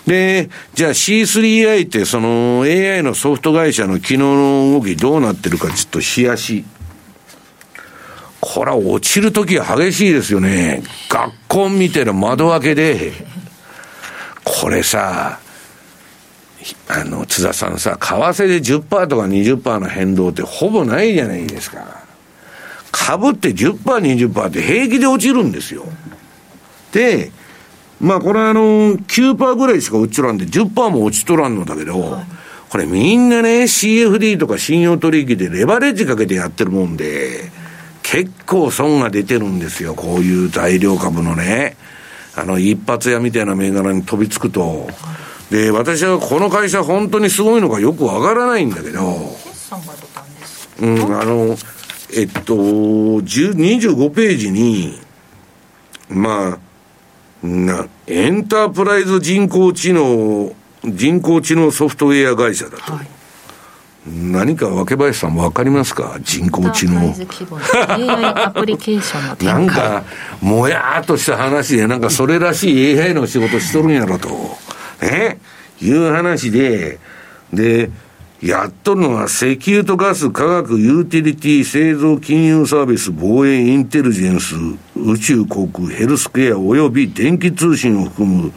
[0.08, 6.64] で、じゃあ C3i ってその AI のソフト会社の昨日の動きどうなってるかちょっと冷やし。
[8.39, 10.84] これは落ちるときは激しいですよね。
[11.10, 13.12] 学校見てる窓開けで、
[14.43, 15.39] これさ、
[16.88, 22.03] あの、津田さんさ、為替で10%とか20%の変動ってほぼないじゃないですか。
[22.91, 25.84] 株って10%、20%って平気で落ちるんですよ。
[26.91, 27.32] で、
[28.02, 32.26] まあこれあの、9%ぐらいしか落ちとらんで、10%も落ちとらんのだけど、はい、
[32.70, 37.52] これみんなね、CFD とか信用取引でレバレッジかけてやってるもんで、
[38.04, 41.78] 結構損が出てるんですよ、こういう材料株のね。
[42.36, 44.89] あの、一発屋みたいな銘柄に飛びつくと。
[45.50, 49.36] で、私はこの会社本当にすごいのかよくわからないんだけど、
[50.82, 51.56] うん、あの、
[52.14, 55.00] えっと、25ページに、
[56.10, 56.60] まあ、
[57.46, 62.93] な、エンタープライズ人工知能、人工知能ソフトウェア会社だと。
[62.93, 63.08] はい
[64.08, 66.18] 何か若林さん分かりますか？
[66.22, 67.10] 人工知能。
[67.10, 70.04] アプリケーションの なんか、
[70.41, 74.30] もやっとした話で、なんかそれらしい AI の仕事しとるんやろと。
[75.02, 75.39] ね
[75.82, 77.00] いう話で、
[77.52, 77.89] で、
[78.41, 84.55] やっとるのは石油とガス、化学、ユーティリティ、製造、金融サービス、防衛、インテリジェンス、
[84.95, 88.51] 宇宙航空、ヘルスケア及び電気通信を含む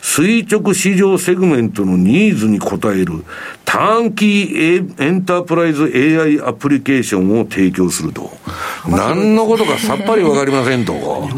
[0.00, 3.24] 垂直市場セグメントのニーズに応える
[3.64, 8.30] ターンキーエンタープライズ AI アプリケーションを提供すると。
[8.88, 11.28] 何のことかさっぱりわかりませんと。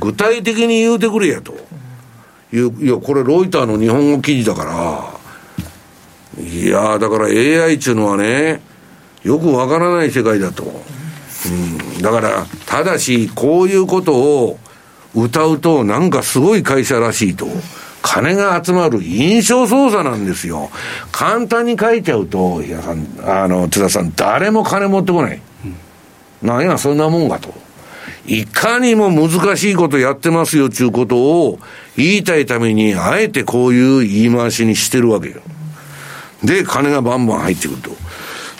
[0.00, 1.54] 具体的に言うてくれやと。
[2.52, 5.15] いや、これロイターの日本語記事だから、
[6.38, 8.60] いやだから AI っていうのはね、
[9.22, 10.64] よくわからない世界だと。
[10.64, 14.58] うん、だから、ただし、こういうことを
[15.14, 17.46] 歌うと、なんかすごい会社らしいと。
[18.02, 20.70] 金が集まる印象操作なんですよ。
[21.10, 22.80] 簡単に書いちゃうと、いや、
[23.24, 25.40] あの、津田さん、誰も金持ってこない。
[26.42, 27.52] うん、なんや、そんなもんかと。
[28.28, 31.58] いかにも難しいことやってますよ、ちゅうことを
[31.96, 35.40] 言いたいために、あえてこういう言い回しにしてるわけよ。
[36.42, 37.90] で、金がバンバン入ってくると。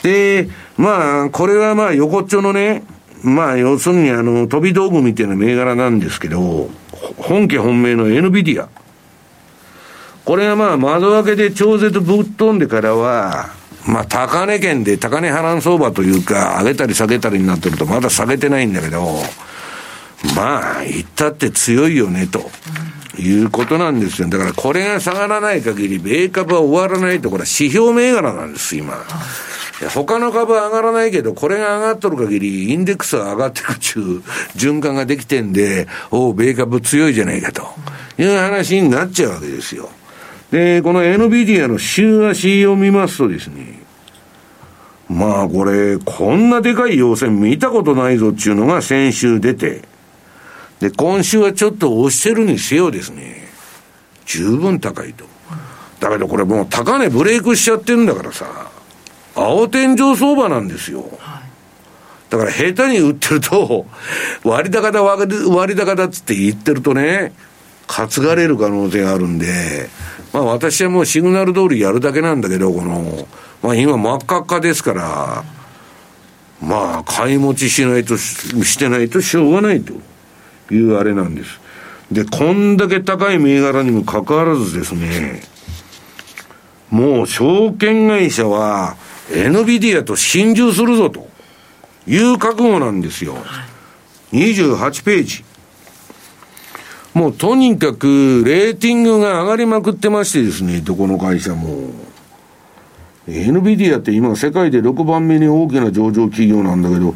[0.03, 2.85] で、まあ、これはまあ、横っちょのね、
[3.22, 6.70] まあ、要するにあの、飛び道具みたいな銘柄なんですけど、
[7.16, 8.68] 本家本命の NVIDIA。
[10.24, 13.51] これはまあ、窓開けで超絶ぶっ飛んでからは、
[13.87, 19.07] まあ、高値圏で高値波乱相場というか、上げたり下げたりになってると、まだ下げてないんだけど、
[20.35, 22.51] まあ、言ったって強いよね、と。
[23.19, 24.29] いうことなんですよ。
[24.29, 28.95] だからこれが下がらない限り、米株は終わらないと、これは指標銘柄なんです、今。
[29.95, 34.23] 他の株は上がらないけど、これが上がっとる限り、インデックスが上がっていくっていう
[34.57, 37.62] 循環ができてんで、おお、米株強いじゃないかと
[38.19, 39.91] いう話になっちゃうわけですよ。
[40.51, 43.83] で、この NVIDIA の週足を見ますとですね、
[45.09, 49.83] まあこれ、こんなでかい陽線見たことないぞっていうのが先週出て、
[50.81, 53.49] で、今週はちょっと押してるにせよですね、
[54.27, 55.24] 十分高いと。
[56.01, 58.70] だけどこれもう高値ブレイクしちゃってるんだからさ、
[59.35, 61.05] 青天井相場なんですよ。
[62.29, 63.87] だから下手に売ってると、
[64.45, 67.33] 割高だ割高だっつって言ってるとね、
[67.87, 69.89] 担がれる可能性があるんで、
[70.33, 73.29] まあ私はもうシグナル通りやるだけなんだけど、この、
[73.62, 75.45] まあ今真っ赤っかですから、
[76.61, 79.95] まあ買い持ちしないと、してないとしょうがないと
[80.71, 81.61] いうあれなんです。
[82.11, 85.43] で、こんだけ高い銘柄にもかかわらずですね、
[86.91, 88.97] もう証券会社は
[89.31, 91.29] NVIDIA と心中するぞと
[92.07, 93.37] いう覚悟なんですよ。
[94.33, 95.45] 28ページ。
[97.14, 101.91] もうとにかくレーティングが上がりまくってましてですね、どこの会社も。
[103.27, 107.14] NVIDIA って今世界で6番目に大きな上場企業なんだけど、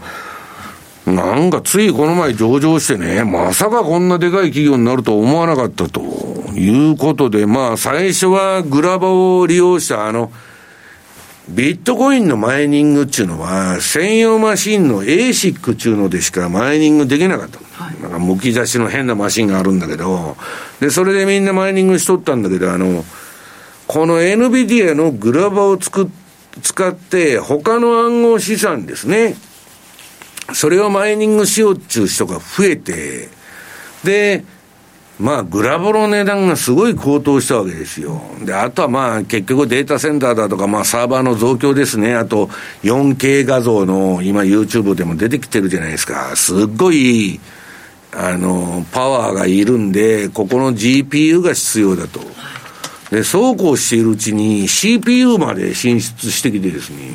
[1.06, 6.00] なんかついこの前上場してね、まさかこんなでかい企業になると思わなかったと
[6.54, 10.30] いうことで、まあ最初はグラバを利用したあの、
[11.48, 17.58] ビットコインのマイニングっていうのは、専用マシンの ASIC っていうのでしかマイニングできなかった。
[17.82, 20.36] はい、なんかむき出しの変なマシンがあるんだけど、
[20.80, 23.04] で、それでみんなマイニングしとったんだけど、あの、
[23.88, 26.10] この NVIDIA のグラバをつく、
[26.62, 29.34] 使って、他の暗号資産ですね。
[30.54, 33.28] それをマイニングしようっていう人が増えて、
[34.04, 34.44] で、
[35.20, 38.22] まあ、グラボの値段がすごい高騰したわけですよ。
[38.42, 42.14] で、あとはまあ、結局データセンターだとか、まあ、サーバーの増強ですね。
[42.14, 42.46] あと、
[42.82, 46.34] 4K 画像の、今 YouTube でも出てきてるじゃないですか。
[46.36, 47.38] すっごい、
[48.12, 52.20] あの、パワーがいるんで、ここの GPU が必要だと。
[53.10, 57.12] で、そうこうしているうちに CPU まで進出してきてですね、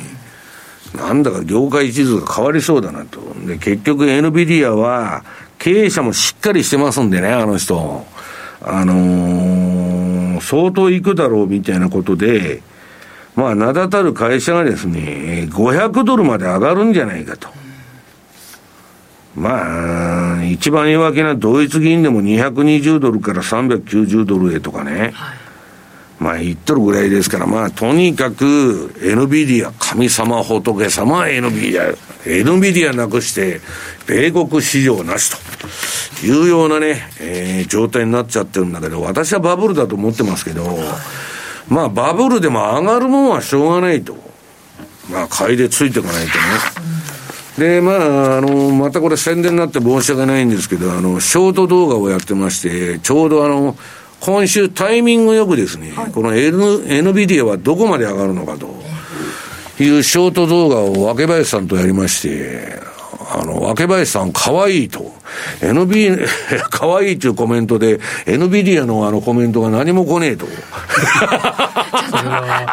[0.96, 3.20] なんだか業界地図が変わりそうだなと。
[3.46, 5.24] で、結局 NVIDIA は、
[5.58, 8.04] 経営者もしっかりしてますんでね、あの人。
[8.62, 12.62] あのー、相当いくだろうみたいなことで、
[13.34, 17.48] まあ、名だたる会社がですね、500ドルまで上がるんじゃないかと。
[19.34, 25.10] まあ、一番弱気なドイツ銀でも220ドルから390ドルへとかね。
[25.14, 25.45] はい
[26.18, 33.60] まあ言っとるぐらいですから、まあとにかく NVIDIA、神様仏様 NVIDIA、NVIDIA なくして、
[34.06, 35.30] 米国市場なし
[36.20, 40.64] というようなね、えー、状態になっちゃってるんだけど、私はバブルだと思ってますけど、
[41.68, 44.16] まあバブルでも上がるもんはしょうがないと。
[45.10, 46.38] まあ買いでついていかないと
[46.82, 46.86] ね。
[47.58, 53.76] で、まあ、あの、またこれ宣伝になって申し訳ないんですけど、あの、ショート動画をやってまして、ちょうどあの、
[54.20, 58.66] 今週タイミングよくですね、はい、この N NVIDIA はどこまで上がるのかと
[59.82, 62.80] いうショート動画を若林さんとやりまして、
[63.28, 65.14] あの、若林さん可愛いと。
[65.60, 66.26] NB、
[66.70, 70.46] 可愛いというコメントで、NVIDIA のあのコメントが何も来ねえと。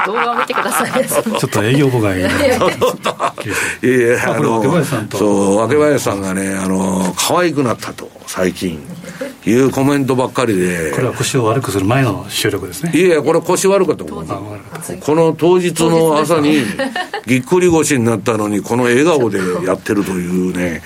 [0.05, 1.05] 動画を見てください。
[1.07, 2.19] ちょっと営業妨害。
[2.19, 4.63] いやいや、あの、
[5.11, 8.79] そう、若林さんがね、あの、可愛くなったと、最近。
[9.45, 10.91] いうコメントばっかりで。
[10.91, 12.91] これは腰を悪くする前の収録ですね。
[12.95, 14.28] いやこれ腰悪かったもん。
[14.28, 16.63] この当日の朝に、
[17.26, 20.82] ぎっくり腰になったのに、この笑顔でやってるというね、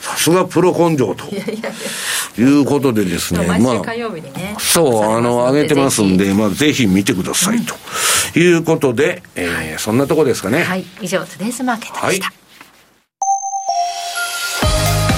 [0.00, 1.24] さすがプロ根性と。
[2.38, 3.58] いうことでですね、まあ、
[4.58, 7.58] そう、あの、上げてますんで、まあ、ぜひ見てください
[8.32, 10.62] ということで、えー、そんなとこですかね。
[10.62, 12.32] はい、以上、トゥデイズマーケットでした。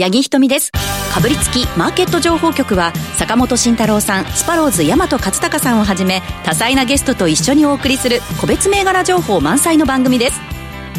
[0.00, 0.70] 八木ひとみです。
[0.70, 10.40] かぶりつきマーケット情報局は坂本慎太郎さんスパローズ大和勝孝さんをはじめ多彩なゲストと一緒にお送りする個別銘柄情報満載の番組です。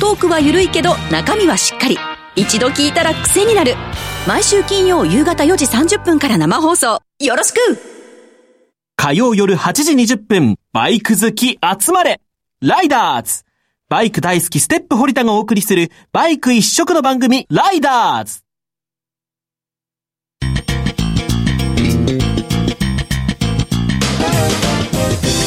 [0.01, 1.97] トークは緩いけど中身はしっかり。
[2.35, 3.75] 一度聞いたら癖になる。
[4.27, 6.99] 毎週金曜夕方4時30分から生放送。
[7.19, 7.57] よろしく!
[8.97, 12.19] 火曜夜8時20分バイク好き集まれ。
[12.61, 13.45] ライダーズ。
[13.87, 18.43] バイク大好きステップ堀田がお送りするバイク一色の番組ライダーズ。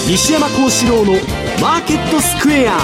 [0.06, 1.12] 西山幸四郎の
[1.60, 2.76] マーケットスクエア。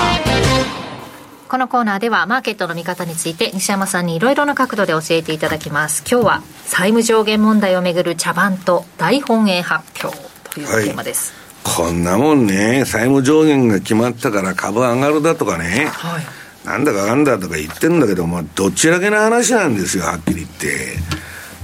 [1.48, 6.04] このコーナーではマーケットの見方について西山さんにいろいろな角度で教えていただきます。
[6.08, 10.16] 今日は債務上限問題をめぐる茶番と大本営発表
[10.54, 11.34] というテーマです、
[11.64, 12.84] はい、こんなもんね。
[12.86, 16.24] 債務上限が決まったから株上がるだとかね、はい、
[16.64, 20.96] なんだかなんだとか言ってるんだけど、まあ、どっちだけの話なんですよはっきり言って。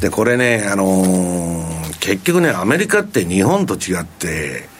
[0.01, 4.73] でこれねあのー、結局ねアメリカって日本と違って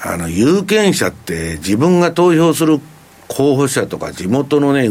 [0.00, 2.80] あの有権者って自分が投票する
[3.26, 4.88] 候補者とか地元のね、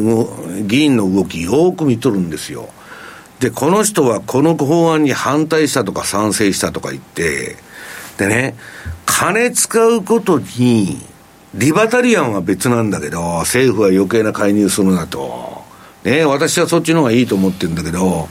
[0.64, 2.70] 議員の動きよく見とるんですよ。
[3.40, 7.56] で、この人はこの法案に反対したとか賛成したとか言って、
[8.18, 8.56] でね、
[9.06, 11.02] 金使うことに、
[11.54, 15.64] リバタリアンは別なんだけど、政府は余計な介入するなと。
[16.04, 18.28] ね、私はそっちの方がいいと思ってるんだけど、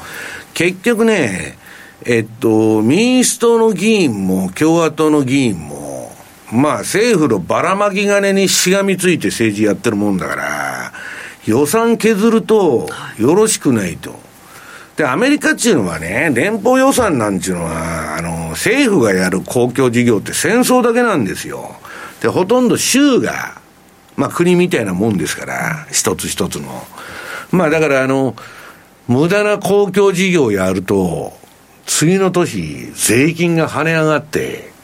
[0.54, 1.58] 結局ね、
[2.04, 5.85] えっと、民主党の議員も共和党の議員も、
[6.52, 10.92] まあ政府のばらまき金にしがみついて政治やってるもんだから、
[11.46, 14.14] 予算削るとよろしくないと。
[14.96, 21.76] で、アメリカっていうのはね、連邦予算なんていうのは、あの、政府がやる公共事業って戦争だけなんですよ。
[22.22, 23.60] で、ほとんど州が、
[24.16, 26.86] まあ国みたいなもんですから、一つ一つの。
[27.50, 28.34] まあだからあの、
[29.06, 31.32] 無駄な公共事業をやると、
[31.84, 34.75] 次の年、税金が跳ね上がって、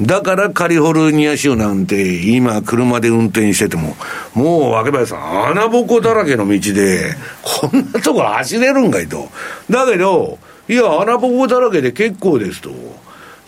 [0.00, 3.96] だからカリフォルニア州なんて、今車で運転してても、
[4.34, 9.28] もう若林さん、穴ぼこだらけの道で、こんなとこ走れるんかいと。
[9.70, 10.38] だけど、
[10.68, 12.70] いや、穴ぼこだらけで結構ですと。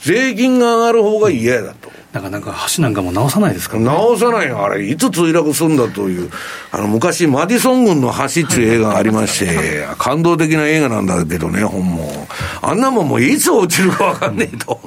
[0.03, 1.91] 税金が上がる方が嫌だと。
[2.13, 4.65] なかなか橋なんかも直さないですか、ね、直さないよ。
[4.65, 6.31] あれ、いつ墜落するんだという。
[6.71, 12.29] あの、昔、マディソン軍の橋っていう映画がありまして、感動的な映画なんだけどね、本も。
[12.63, 14.81] あんなもんもういつ落ちるかわかんねえと。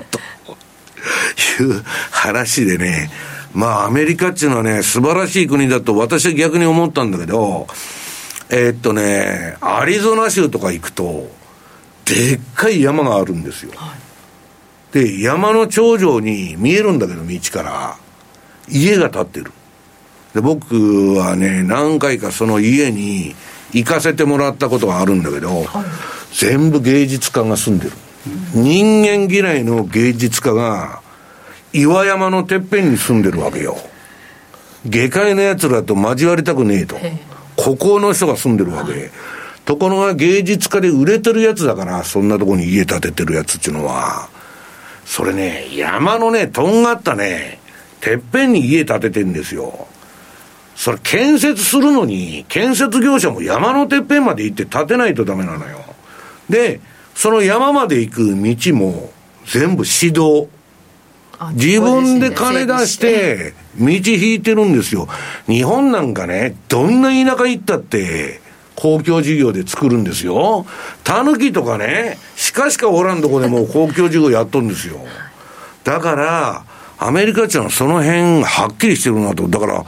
[1.62, 3.10] いう話でね、
[3.54, 7.68] まあアメリカっていうのはね、素晴らしい国だと私は逆に思ったんだけど、
[8.50, 11.30] えー、っとね、アリゾナ州とか行くと、
[12.06, 13.72] でっかい山があるんですよ。
[13.76, 13.94] は
[14.92, 17.98] い、で、山の頂上に見えるんだけど、道から、
[18.68, 19.52] 家が建ってる。
[20.34, 23.36] で、僕はね、何回かその家に
[23.72, 25.66] 行かせてもらったことがあるんだけど、はい、
[26.34, 27.92] 全部芸術家が住んでる。
[28.54, 31.02] 人間嫌いの芸術家が、
[31.72, 33.78] 岩山のてっぺんに住んでるわけよ。
[34.86, 36.98] 下界の奴らと交わりたくねえと。
[37.56, 39.12] ここの人が住んでるわけ。
[39.66, 44.30] ところが芸術家で売れてるやつだから、そんなとこに家建ててるやつっていうのは、
[45.06, 47.60] それね、山のね、とんがったね、
[48.02, 49.88] てっぺんに家建ててんですよ。
[50.76, 55.84] それ建設するのに、建設業者も山のてっぺんまで行って建てないとダメなのよ。
[56.50, 56.80] で、
[57.20, 59.12] その山まで行く道も
[59.46, 60.48] 全部指導。
[61.52, 65.10] 自分で金出して、道引いてるんですよ。
[65.46, 68.40] 日本なんかね、どんな田舎行ったって、
[68.74, 70.66] 公共事業で作るんですよ。
[71.04, 72.18] タヌキとかね、
[72.54, 74.96] 鹿しかおらんとこでも公共事業やっとるんですよ。
[75.84, 76.64] だから、
[77.00, 79.46] アメリカ人はその辺はっきりしてるなと。
[79.50, 79.84] だから、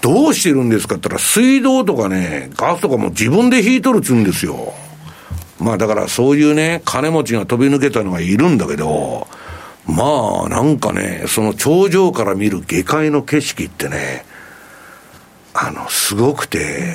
[0.00, 4.74] どうしてるんですかって言ったら、水道とかね、ガスとかも自分で引いとるっつうんですよ。
[5.62, 9.26] まあだからそういうね、金持ちが飛び抜けたのがいるんだけど、
[9.86, 14.24] まあなんかね、その頂上から見る下界の景色ってね、
[15.54, 16.94] あの、すごくて、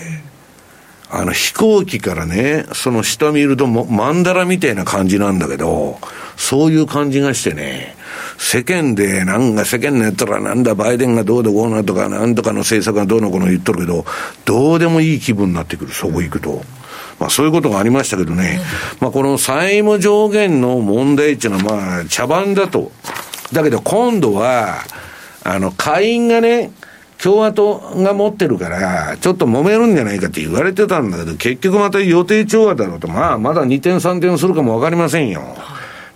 [1.09, 5.99] あの飛行機からね、その下見るとも、マンダラみたいな感じなんだけど、
[6.35, 7.95] そういう感じがしてね、
[8.37, 14.05] 世間で、なんか世間のやったらなんだ、バイデンがどうでこうなとか、なんとかの政策がどうのこうの言っとるけど、
[14.45, 16.61] どうでもいい気分になってくる、そこ行くと。
[17.19, 18.59] まあそういうことがありましたけどね、
[18.99, 22.91] まあこの債務上限の問題っていうのはまあ茶番だと。
[23.53, 24.83] だけど今度は、
[25.43, 26.71] あの、下院がね、
[27.21, 35.41] 共和党が持ってるから、ちょっと揉めるんじゃないかって言われてたんだけど、結局また予定調和だろうと、まあ、まだ2点3点するかもわかりませんよ。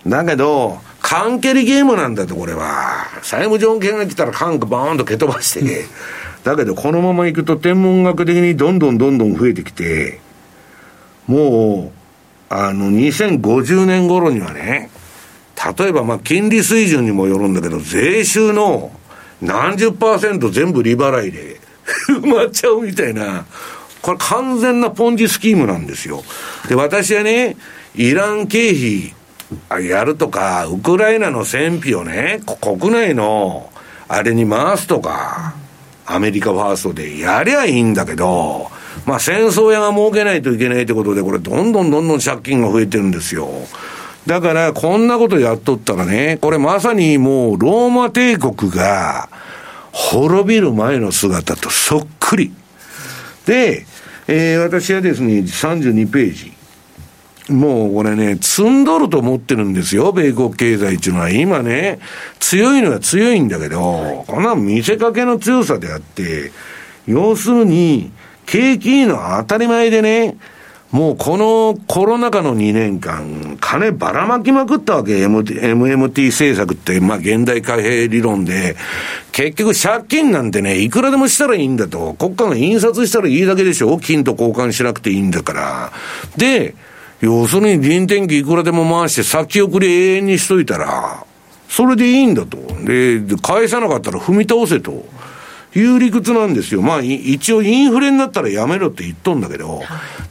[0.06, 3.06] だけど、缶蹴りゲームなんだと、これは。
[3.22, 5.86] 債務上限が来たら缶がバーンと蹴飛ばして、
[6.44, 10.20] だけどこのままいくと天文学的にどんどんどんどん増えてきて、
[11.26, 11.92] も
[12.50, 14.90] う、あの、2050年頃にはね、
[15.78, 18.90] 例えばまあ金利水準にもよるんだけど、税収の
[19.40, 21.60] 何十パーセント全部利払いで
[22.08, 23.44] 埋まっちゃうみたいな、
[24.00, 26.24] これ完全なポンジスキームなんですよ。
[26.68, 27.56] で、私はね、
[27.94, 33.70] イラン経費やるとか、ウクライナの戦費をね、国内の
[34.08, 35.54] あれに回すとか、
[36.06, 38.70] アメリカファーストでやりゃいいんだけど、
[39.06, 43.48] まあ戦争屋が儲けないといけないってことで、これどんどんどんどん借金が増えてるんですよ。
[44.26, 49.28] だから、こんなことやっとったらね、これまさにもうローマ帝国が、
[49.92, 52.52] 滅びる前の姿とそっくり。
[53.46, 53.84] で、
[54.26, 56.52] えー、私はですね、32ページ。
[57.52, 61.30] もうこれね、積んどると思ってるんですよ、米国経済っていうのは。
[61.30, 61.98] 今ね、
[62.38, 66.52] 強いのは強いんだけど、こんな見せかけの強さであって、
[67.06, 68.12] 要するに、
[68.46, 70.36] 景気いいのは当たり前でね、
[70.92, 78.76] もうこのコロナ禍の2年間、金ばらまきまくったわけ、MT MMT 政策って、まあ現代貨幣理論で、
[79.32, 82.12] 結局借金なんてね、いくらでもしたらいいんだと。
[82.18, 85.92] 国家が印刷したらいいだけでしょ金と交換しなくていいんだから。
[86.36, 86.74] で、
[87.22, 91.24] 要するに臨転機いくらでも回して先送り永遠にしといたら、
[91.70, 92.58] それでいいんだと。
[92.84, 95.06] で、返さなかったら踏み倒せと。
[95.74, 96.82] いう理屈なんですよ。
[96.82, 99.82] まあ、一応インフレになったらやめろって言っとんだけど、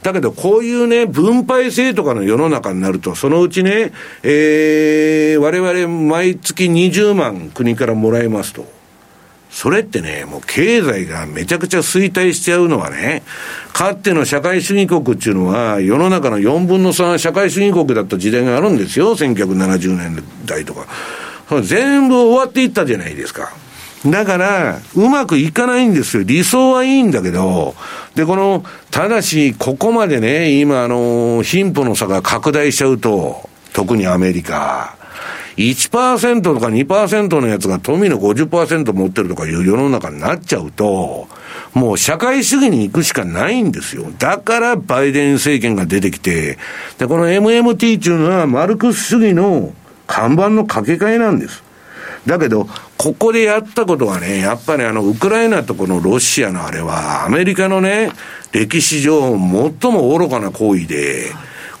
[0.02, 3.92] だけどこういうね、分配制とかの世の中になると、そのうちね、
[4.22, 8.82] えー、我々毎月20万国からもらえますと。
[9.52, 13.22] それってね、もう経済がめちゃくちゃ衰退しちゃうのはね、
[13.74, 20.86] かつての社会主義国っていうのは、世の中の4分の3社会主義国だった時代があるんですよ、1970年代とか。
[21.62, 23.52] 全部終わっていったじゃないですか。
[24.06, 26.22] だから、うまくいかないんですよ。
[26.24, 27.74] 理想はいいんだけど、
[28.14, 34.96] で、この、ただし、ここまでね、今、あの、貧富の差が拡大しちゃうと、特にアメリカ、
[35.56, 41.28] 1%とか2%のやつが富の50%持ってるとかいう世の中になっちゃうと、
[41.74, 44.10] もう社会主義に行くしかないんですよ。
[44.18, 46.58] だからバイデン政権が出てきて、
[46.98, 49.72] で、この MMT っていうのはマルクス主義の
[50.06, 51.62] 看板の掛け替えなんです。
[52.26, 52.68] だけど、
[53.02, 58.12] ここでやったことはね、やっぱりあの、ウクライナとこのロシアのあれは、アメリカのね、
[58.52, 61.32] 歴史上最も愚かな行為で、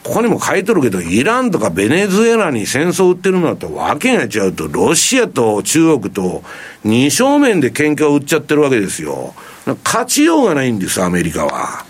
[0.02, 6.42] ここにも書いとるけど、イランとかベネズエラに戦争を売ってるのとわけが違うと、ロシアと中国と
[6.82, 9.32] 二正面で喧嘩を売っちゃってるわけですよ。
[9.84, 11.84] 勝ちようがないんです、アメリカは。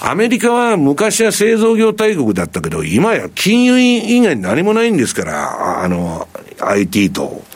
[0.00, 6.26] アメリカは昔は製造業大国だったけど、今や金融以外に何もないんですから、あの、
[6.60, 7.49] IT と。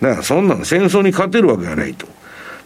[0.00, 2.06] だからそんなの戦争に勝てるわけがないと。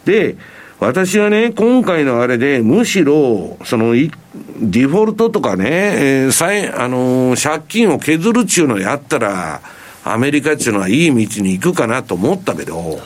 [0.05, 0.37] で、
[0.81, 9.63] 私はね、今回のあれで、むしろ、その、ディフォルトとかね、えー、再、あのー、借金を削るっちゅうのやったら、
[10.05, 13.01] アメリカっちゅうのはいい道に行くかなと思ったけど、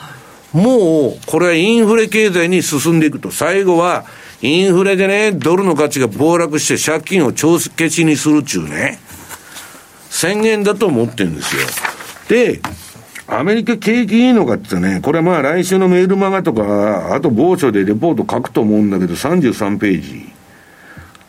[0.51, 4.05] もう、これはインフレ経済に進んでいくと、最後は、
[4.41, 8.99] インフレでね、ドルの価値が暴落して借金を帳消しにするっちゅうね、
[10.09, 11.61] 宣言だと思ってるんですよ。
[12.29, 12.59] で、
[13.31, 20.29] アメリカ景気いいのかってね、これはまあ来週のメールマガとか、あと某所でレポート書くと思うんだけど、33ページ。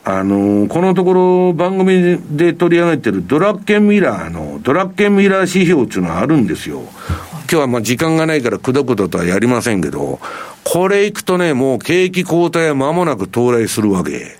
[0.02, 6.80] あのー、このところ番組で取り上げてるドラッケンミラーの、ドラッケンミラー指標っていうのはあるんですよ。
[6.80, 10.20] 今日はまあ時間がないからくどくどとはやりませんけど、
[10.64, 14.38] これいくとね、もう景気後退は間もなく到来するわけ。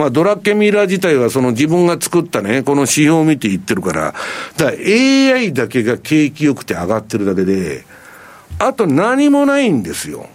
[0.00, 4.14] まあ、ドラッケミラー自体はその自分が作ったね、この指標を見て言ってるから、
[4.56, 7.84] だから AI だけが景気良くて上がってるだけで、
[8.58, 10.26] あと何もないんですよ。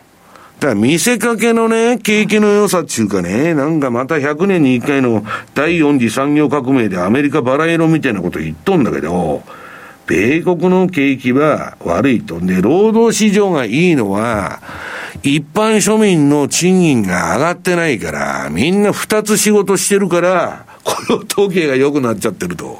[0.59, 5.25] だから見せかけのね、景気の良さっていうかね、なんかまた100年に1回の
[5.55, 9.41] 第4次産業革命でアメリカバラ色みたいなこと言っとんだけど、
[10.05, 12.39] 米国の景気は悪いと。
[12.39, 14.61] で、労働市場がいいのは、
[15.23, 22.79] 一般庶民の賃金が上がってないから、みんな二つ仕事してるから、雇用統計が良くなっちゃってると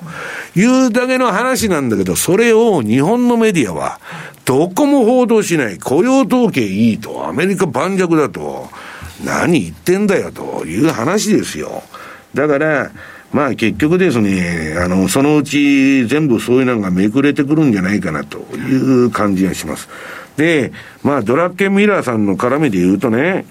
[0.55, 3.99] いうだけの話なんだけど、それを日本のメディアは、
[4.45, 5.79] どこも報道しない。
[5.79, 8.69] 雇用統計いいと、アメリカ盤石だと、
[9.23, 11.83] 何言ってんだよという話ですよ。
[12.35, 12.91] だから、
[13.31, 19.89] まあ結局ですね、あの、そのうち全部そういうのがめくれてくるんじゃないかなという感じがします。
[20.37, 20.71] で、
[21.03, 23.45] まあ、ドラッケン・ミラーさんの絡みで言うとね、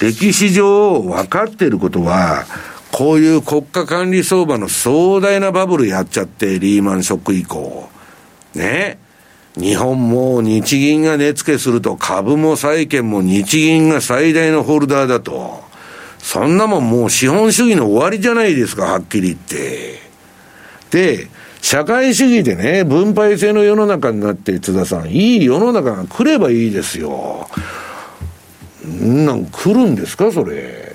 [0.00, 2.44] 歴史上分かっていることは、
[2.90, 7.88] こういう国家管理相場の壮大なバブルやっちゃって、リーマンショック以降。
[8.54, 8.98] ね。
[9.56, 15.62] 日本も日銀が値付けすると株も債券も日銀が最大のホルダーだと。
[16.18, 19.98] そんなもんもう資本主義の終わりじゃないですか、はっきり言って。
[20.90, 21.28] で、
[21.62, 27.48] 社会主義でね、分配制の世の中になって、津田さん、いい世の中が来ればいいですよ。
[28.86, 30.92] んなん来るんですか、それ。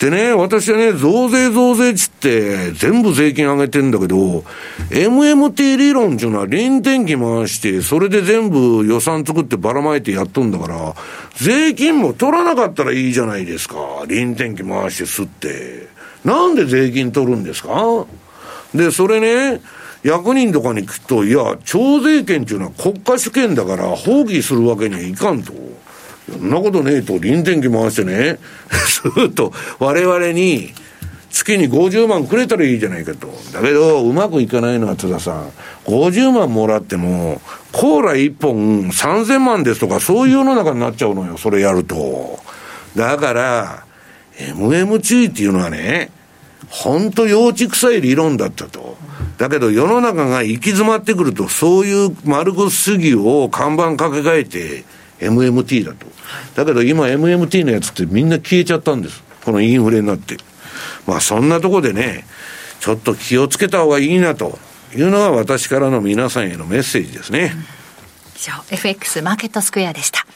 [0.00, 4.44] でね、私はね、増税増税ちって全部税金上げてんだけど、
[4.90, 10.94] MMT 理論っていうのは臨転機回して、それで全部予算作ってばらまいてやっとんだから、
[11.36, 13.76] 税金も取らなかったらいいじゃないですか。
[14.08, 15.88] 臨転機回して吸って。
[16.24, 18.04] なんで税金取るんですか？
[18.74, 19.60] で、それね、
[20.08, 25.52] 役人とかに聞くと、いや、徴税権っていうのは国家主権だから放棄するわけにはいかんと。
[26.30, 28.38] そんなことねえと、臨転機回してね、
[29.16, 30.72] ずっと我々に、
[31.30, 33.28] 月に50万くれたらいいじゃないかと。
[33.52, 35.50] だけど、うまくいかないのは津田さん。
[35.84, 37.40] 50万もらっても、
[37.72, 42.38] コーラ1本3000万ですとか、そういう世の中になっちゃうのよ、それやると。
[42.96, 43.84] だから、
[44.38, 46.10] MMT っていうのはね、
[46.68, 48.96] 本当幼稚臭い理論だったと。
[49.38, 54.84] だけど世の中が行き詰まってくると、そういう丸腰主義を看板掛け替えて
[55.20, 56.06] MMT だと。
[56.56, 59.22] だけど今 MMT のやつってみんな消えちゃったんです。
[59.44, 60.36] このインフレになって。
[61.06, 62.26] まあそんなとこでね、
[62.80, 64.58] ちょっと気をつけた方がいいなと
[64.94, 67.52] いうのが私からの皆さんへのメッセージですね。
[68.36, 70.26] 以上、FX マーケットスクエアでした。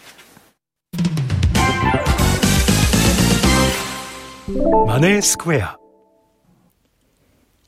[4.87, 5.82] マネースクエア。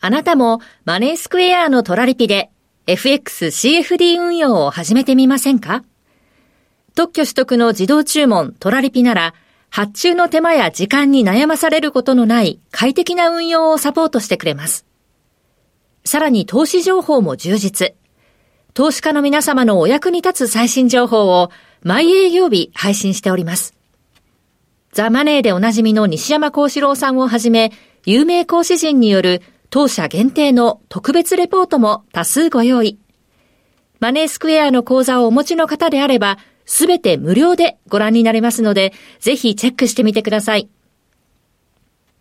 [0.04, 2.50] あなたもマネースクエアのトラリピで
[2.86, 5.82] FXCFD 運用を始めてみませんか？
[6.94, 9.32] 特許取得の自動注文トラリピなら
[9.70, 14.84] 発注の手間や時間に悩まされることのない快適な運用をサポートしてくれます。
[16.04, 17.94] さらに投資情報も充実。
[18.74, 21.50] 投資家の皆様のお役に立つ最新情報を
[21.82, 23.72] 毎営業日配信しております。
[24.92, 27.72] ザ・マネーでおなじみの西山幸四郎さんをはじめ、
[28.04, 29.40] 有名講師陣による
[29.74, 33.00] 当社限定の特別レポートも多数ご用意。
[33.98, 40.68] マネースクエアの講座をお持ちの方であれば、すべて無料でご覧になれますので、ぜひチェックしてみてください。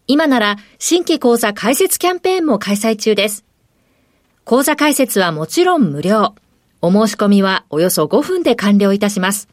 [0.07, 3.45] 今なら新規講座開設キャンペーンも開催中です。
[4.45, 6.34] 講座開設はもちろん無料。
[6.81, 9.47] お申し込みはおよそ5分で完了いたします。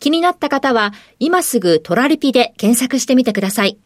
[0.00, 3.78] 気になった方は今すぐトラリピで検索してみてください。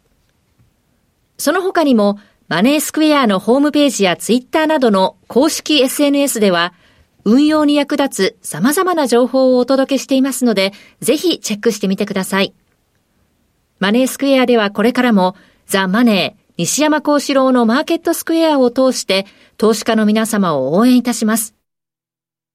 [1.36, 2.18] その他にも
[2.50, 6.74] マネースクエアのホームページやツイッターなどの公式 SNS では、
[7.24, 12.52] 運用に役立つ様々な情報をお届けしていますので、ぜひチェックしてみてください。
[13.78, 15.36] マネースクエアではこれからも、
[15.68, 21.54] ザ・マネー、西山幸四郎のマーケットスクエアを通して、投資家の皆様を応援いたします。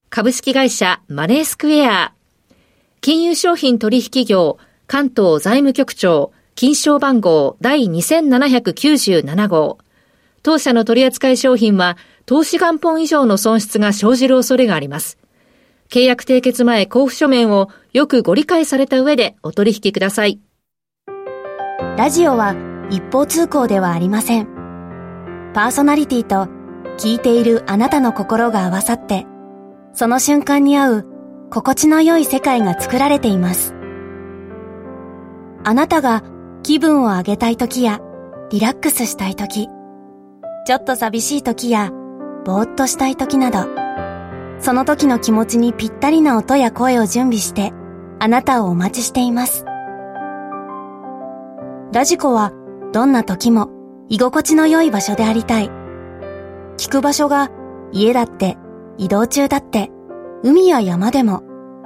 [0.10, 2.14] 株式会社マネースクエア、
[3.00, 4.58] 金融商品取引業、
[4.88, 9.78] 関東財務局長、金賞番号第2797号、
[10.46, 11.98] 当社の取扱い商品は、
[12.28, 15.18] 投資元本以上の損失が生じる恐れがあります。
[15.90, 20.40] 契約締結前交付書面をよくご理解された上でお取引ください。
[21.98, 22.56] ラジオは
[22.92, 24.46] 一方通行ではありません。
[25.56, 26.48] パーソナリティと
[27.00, 29.26] 聞いているあなたの心が合わさって、
[29.94, 31.06] その瞬間に合う
[31.50, 33.74] 心地の良い世界が作られています。
[35.64, 36.22] あなたが
[36.62, 38.00] 気分を上げたい時や
[38.52, 39.70] リラックスしたい時、
[40.66, 41.92] ちょっと寂しい時や、
[42.44, 43.68] ぼーっとしたい時など、
[44.60, 47.72] その時の気持ちにぴったりな音や声を準備して、
[48.18, 49.64] あなたをお待ちしています。
[51.94, 52.52] ラジコは、
[52.94, 53.70] どんな時も、
[54.10, 55.70] 居心地の良い場所でありたい。
[56.78, 57.52] 聞く場所が、
[57.92, 58.58] 家だって、
[58.98, 59.92] 移動中だって、
[60.44, 61.44] 海や山でも、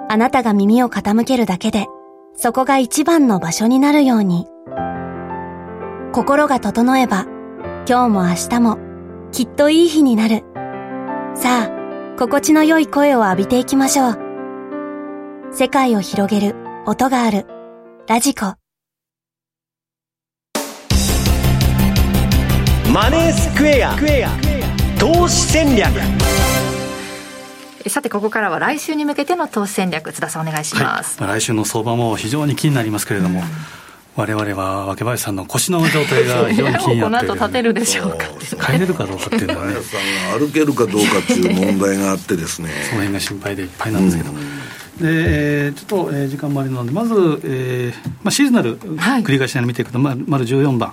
[0.08, 1.88] あなたが耳を傾けるだけで、
[2.34, 4.48] そこが一番の場所になるように。
[6.14, 7.26] 心が整えば、
[7.90, 8.78] 今日も明日も
[9.32, 10.44] きっといい日になる。
[11.34, 14.20] さあ、心地の良い声を浴びていきましょう。
[15.52, 16.56] 世界を広げる
[16.86, 17.48] 音がある。
[18.08, 18.54] ラジコ。
[22.94, 23.96] マネースクエア
[25.00, 25.92] 投資戦略
[27.88, 33.46] さてここからは来週に向けての投資戦略津田さんお願いします、はい、来週の相場も非常に気になりますけれども、うん
[34.20, 38.66] 我々は若林さんの腰の状態が非常に気になって この後立てるでしょうか。
[38.66, 39.18] 帰れるかどう。
[39.18, 39.98] かっていうのはねさ
[40.36, 42.70] んが歩けるかどうかっていう問題があってですね。
[42.90, 47.14] その辺が心配でいっぱいなんですけど、うん、でちょっと、えー、時間もありなのでまず、
[47.46, 50.92] えーまあ、シーズナル繰り返しながら見ていくと、はい、ま丸14番。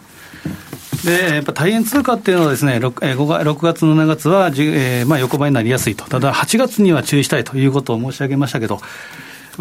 [1.04, 8.80] でやっぱ大変通貨っていうのはですね 6, えー、6月、7月は、えーまあ、横ばいになりやすいと、ただ8月には注意したいということを申し上げましたけど、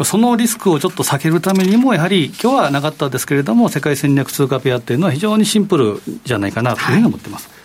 [0.04, 7.48] そのリスクをちょっと避けるためにも、やはり今日はなかったですけれども、世界戦略通貨ペアっていうのは非常にシンプルじゃないかなというふうに思ってます。
[7.48, 7.56] はい、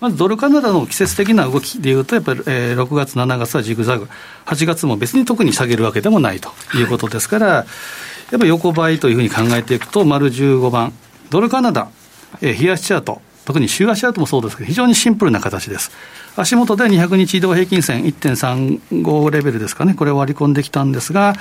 [0.00, 4.08] まずドルカナダの季節的な動きでいうと、やっぱり、えー、6月、7月はジグザグ、
[4.46, 7.66] 8月も別に特に下げるわけでもないということですから、はい、やっ
[8.32, 10.92] ぱり横ばいというふうに考えていくと、丸15番、
[11.30, 11.88] ドルカナダ、
[12.40, 15.92] えー、冷やしチャート、特に週足チャートもそうですけど、非常にシンプルな形です。
[16.36, 21.34] 足元で200日移動平均線1.35レベルですかね、これを割り込んできたんですが、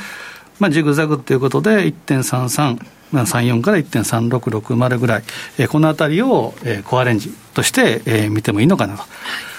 [0.60, 2.80] まあ、ジグザグということで、1.33、
[3.11, 5.23] まあ、34から1.3660ぐらい、
[5.57, 9.03] えー、このあたりを、えー、コアレンジとして、えー、見てもいいのかなと。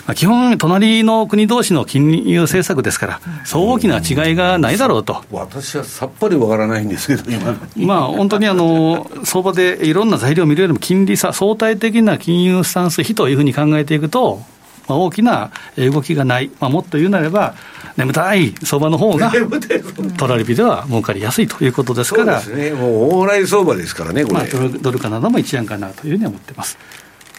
[0.07, 5.25] まあ、基本、隣の国同士の金融政策ですから、そう大きな違いがないだろうと。
[5.33, 14.43] 私はさっぱりわからないんですけど、今まあ本当にあの相場でいろんな材料を見るよりも、金利差、相対的な金融スタンス比というふうに考えていくと、
[14.89, 17.55] まあ、大きな動きがない、まあ、もっと言うなれば、
[17.97, 19.33] 眠たい相場の方が、
[20.19, 26.79] トラリピでは儲かりやすいということですから、そうですね、もう往来相場ですからね、これ、まあ、ドルドルカナダも一案かなというふうに思ってます。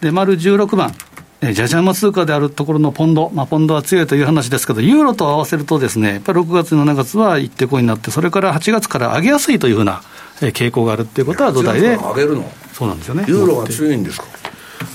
[0.02, 0.94] で丸16番。
[1.40, 10.02] えじゃじゃ馬通貨であるところのポンド、まあ、ポンドは強いという話ですけど、ユーロと合わせるとですね、やっぱり6月、7月は一定こになって、それから8月から上げやすいというふうな
[10.42, 12.52] 傾向があるっていうことは土台で、上げるの？
[12.74, 13.26] そうなんですよね。
[13.28, 14.26] ユーロが強いんですか？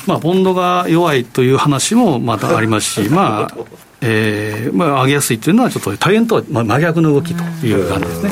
[0.06, 3.56] まあ、ポンドが弱いという話もまたありますし、 まあ、
[4.00, 8.30] えー、まあ、上げやすいというのは、ちょっと大変とは真逆の動きという感じですね。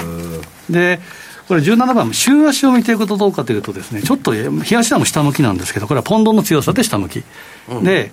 [0.70, 1.00] で
[1.48, 7.24] これ17番、週足を見ていくとどうかというとですね、ちょっと日足でも下向きなんですけど、これはポンドの強さで下向き。
[7.68, 8.12] うん、で、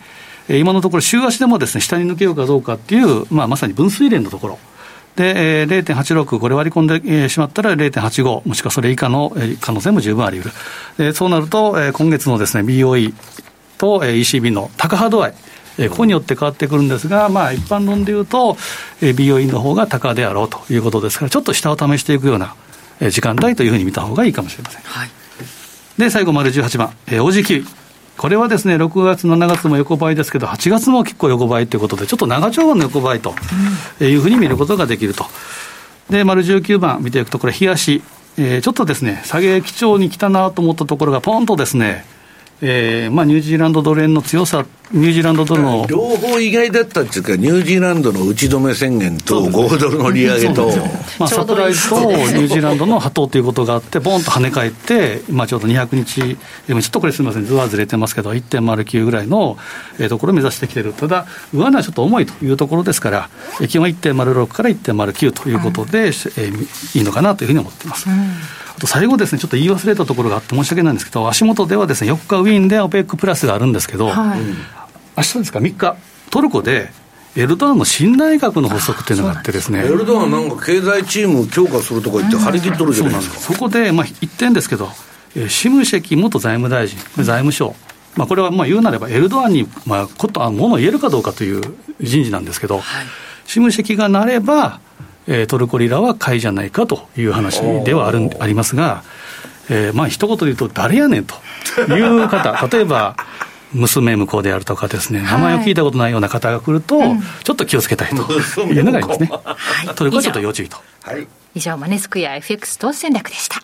[0.49, 4.59] 今のところ週足でもですね、下に抜けようかどうかっていう、まあ、まさに分水嶺のところ。
[5.18, 10.53] で、えー、0.86、これ割り込んで、えー、しまったら0.85、もしくはそれ以下の、えー、可能性も十分あり得る。
[10.98, 13.14] でそうなると、えー、今月のですね、BOE
[13.80, 15.34] と、えー、ECB の高波度合い、
[15.80, 18.57] えー、ここによって変わってくるんですが、まあ、一般論でいうと、
[19.02, 22.53] えー、BOE の方が高であろうということですから、ちょっと下を試していくような、
[22.99, 24.81] えー、時間帯というふうに見た方がいいかもしれません。
[24.84, 25.10] はい、
[25.98, 27.86] で、最後、丸18番、えー、OG9。
[28.18, 33.35] これはですね、6月、7月も横ばいですけど、8月も結構横ばいということで、ちょっと長丁場の横ばいと
[34.02, 35.26] いうふうに見ることができると。
[36.10, 38.02] で、丸19番見ていくと、これ、冷やし、
[38.38, 42.06] えー、ちょっとですね、下げ基調に来たなと思ったところが、ポンとですね、
[42.62, 45.86] えーまあ、ニュージーランドドル円の強さ、ニュージーランドドルの。
[45.88, 50.72] 両方意外だったっていうか、ニュージーランドの打ち止め宣言と、5ドルの利上げと、
[51.20, 59.58] まあ、サプライズとニュージーランドの波動ということがあって、ボンと跳ね返って、まあ、ちょうど200日、ちょっとこれすみません、図はずれてますけど、1.09ぐらいの
[60.10, 63.30] ところを目指してきてる、ただ、上値はちょっと重いというところですから、
[63.68, 68.10] 基本1.06から1.09ということで、うん、えー、いいのかなというふうに思っています。
[68.10, 68.32] うん
[68.78, 74.40] あと最後ですね、ちょっと言い忘れたところがあって申し訳ないんですけど、足元ではですね、4日ウィーンで OPEC プラスがあるんですけど、はい、
[75.18, 75.95] 明日ですか、3日、
[76.30, 76.91] トルコで、
[77.36, 79.84] エルドアンの新内閣の発足っていうのがあってですね。
[79.84, 83.40] エルドアンなんか経済チーム強化するとか言って張り切っとるじゃないですか。
[83.40, 84.90] そこで、まあ、一点ですけど、
[85.48, 87.76] シムシェキ元財務大臣、財務省、
[88.16, 91.62] まあ、これはまあ言うなれば、エルドアンに、まあ、ことあものを言えるかどうかという
[91.99, 92.84] 人事なんですけど、はい、
[93.48, 94.80] シムシェキがなれば、
[95.28, 99.04] えー、トルコリラは買いじゃないかという話ではあるありますが、
[99.70, 101.36] えー、まあ一言で言うと、誰やねんと
[101.94, 103.16] いう方、 例えば、
[103.74, 107.02] 娘婿であるとかですね、名前を聞いたことないような方が来ると、
[107.44, 108.16] ちょっと気をつけたいと
[108.64, 109.30] いうのがありますね。
[109.30, 109.58] は
[109.91, 110.78] い、トルコはちょっと要注意と。
[111.04, 113.62] はい、以上、マネスクエア FX 投資戦略でした。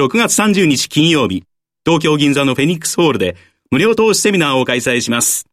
[0.00, 1.42] 6月30日金曜日、
[1.84, 3.36] 東京銀座のフェニックスホールで
[3.72, 5.46] 無料投資セミナーを開催します。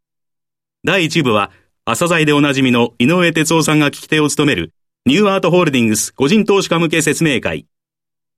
[0.86, 1.52] 第1部は、
[1.86, 4.72] 朝鮮でおなじみの井上哲夫さんが聞き手を務める
[5.06, 7.66] ニューアートホールディングス個人投資家向け説明会。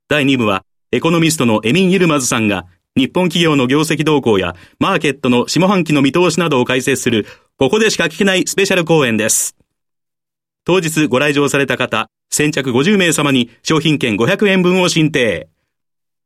[0.08, 2.66] 第2部は、エコノミストのエミン・ユルマズさんが、
[2.96, 7.26] 日本企業の業績動向や、マーケットの下半期の見通しなどを解説する、
[7.58, 9.56] ここでしか聞けないスペシャル講演です。
[10.64, 15.48] 当日ご来場された方、先着50名様に商品券500円分を申請。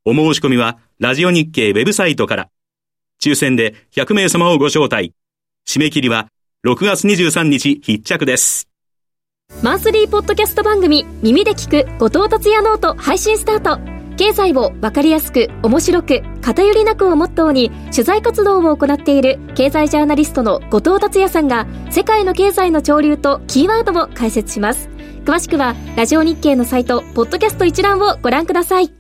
[0.04, 2.50] お申し込みは、ラジオ日経ウェブサイトから。
[3.24, 5.14] 抽選で100名様をご招待。
[5.68, 6.28] 締め切りは、
[6.66, 8.75] 6月23日必着です。
[9.66, 13.80] マンスリーポッドキャスト番組耳で聞く後藤達也ノート配信スタート。
[14.16, 24.88] 経済をわかりやすく面白く偏りなくをモットーに取材活動を行っている経済ジャーナリストの後藤達也さんが世界の経済の潮流とキーワードを解説します。
[25.26, 28.94] 詳しくはラジオ日経のサイトポッドキャスト一覧をご覧ください。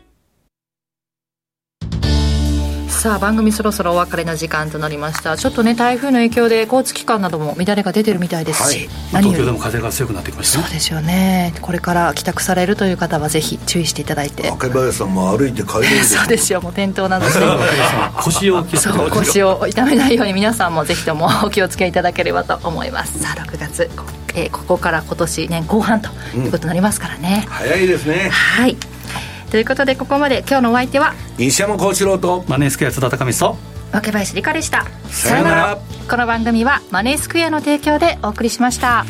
[3.06, 5.38] さあ番組そろそろお別れの時間となりました。
[5.38, 11.54] ちょっとね台風の影響で交通機関なども乱れが出てるみたいですし、はい、東京でも風が強くなってきました、ね、そうですよね。
[11.62, 14.50] これから帰宅されるという方はぜひ注意していただいて。
[14.50, 16.62] 竹林さんも歩いて帰れる そうですよ。
[16.62, 17.46] もう転倒などして
[18.16, 23.20] 腰を気そう腰を痛めないように皆さんもぜひともお気をつけいただければと思います。
[23.20, 23.88] さあ6月
[24.34, 28.30] えー、ここから今年年後半ということになりますからね、うん、早いですね。
[28.32, 28.76] はい
[29.56, 33.56] ということでここまで今日のお相手は西山幸四郎とマネースクエア津田隆美と
[33.94, 34.86] 若林理香でした。
[35.08, 35.78] さよなら。
[36.10, 39.06] この番組はマネースクエアの提供でお送りしました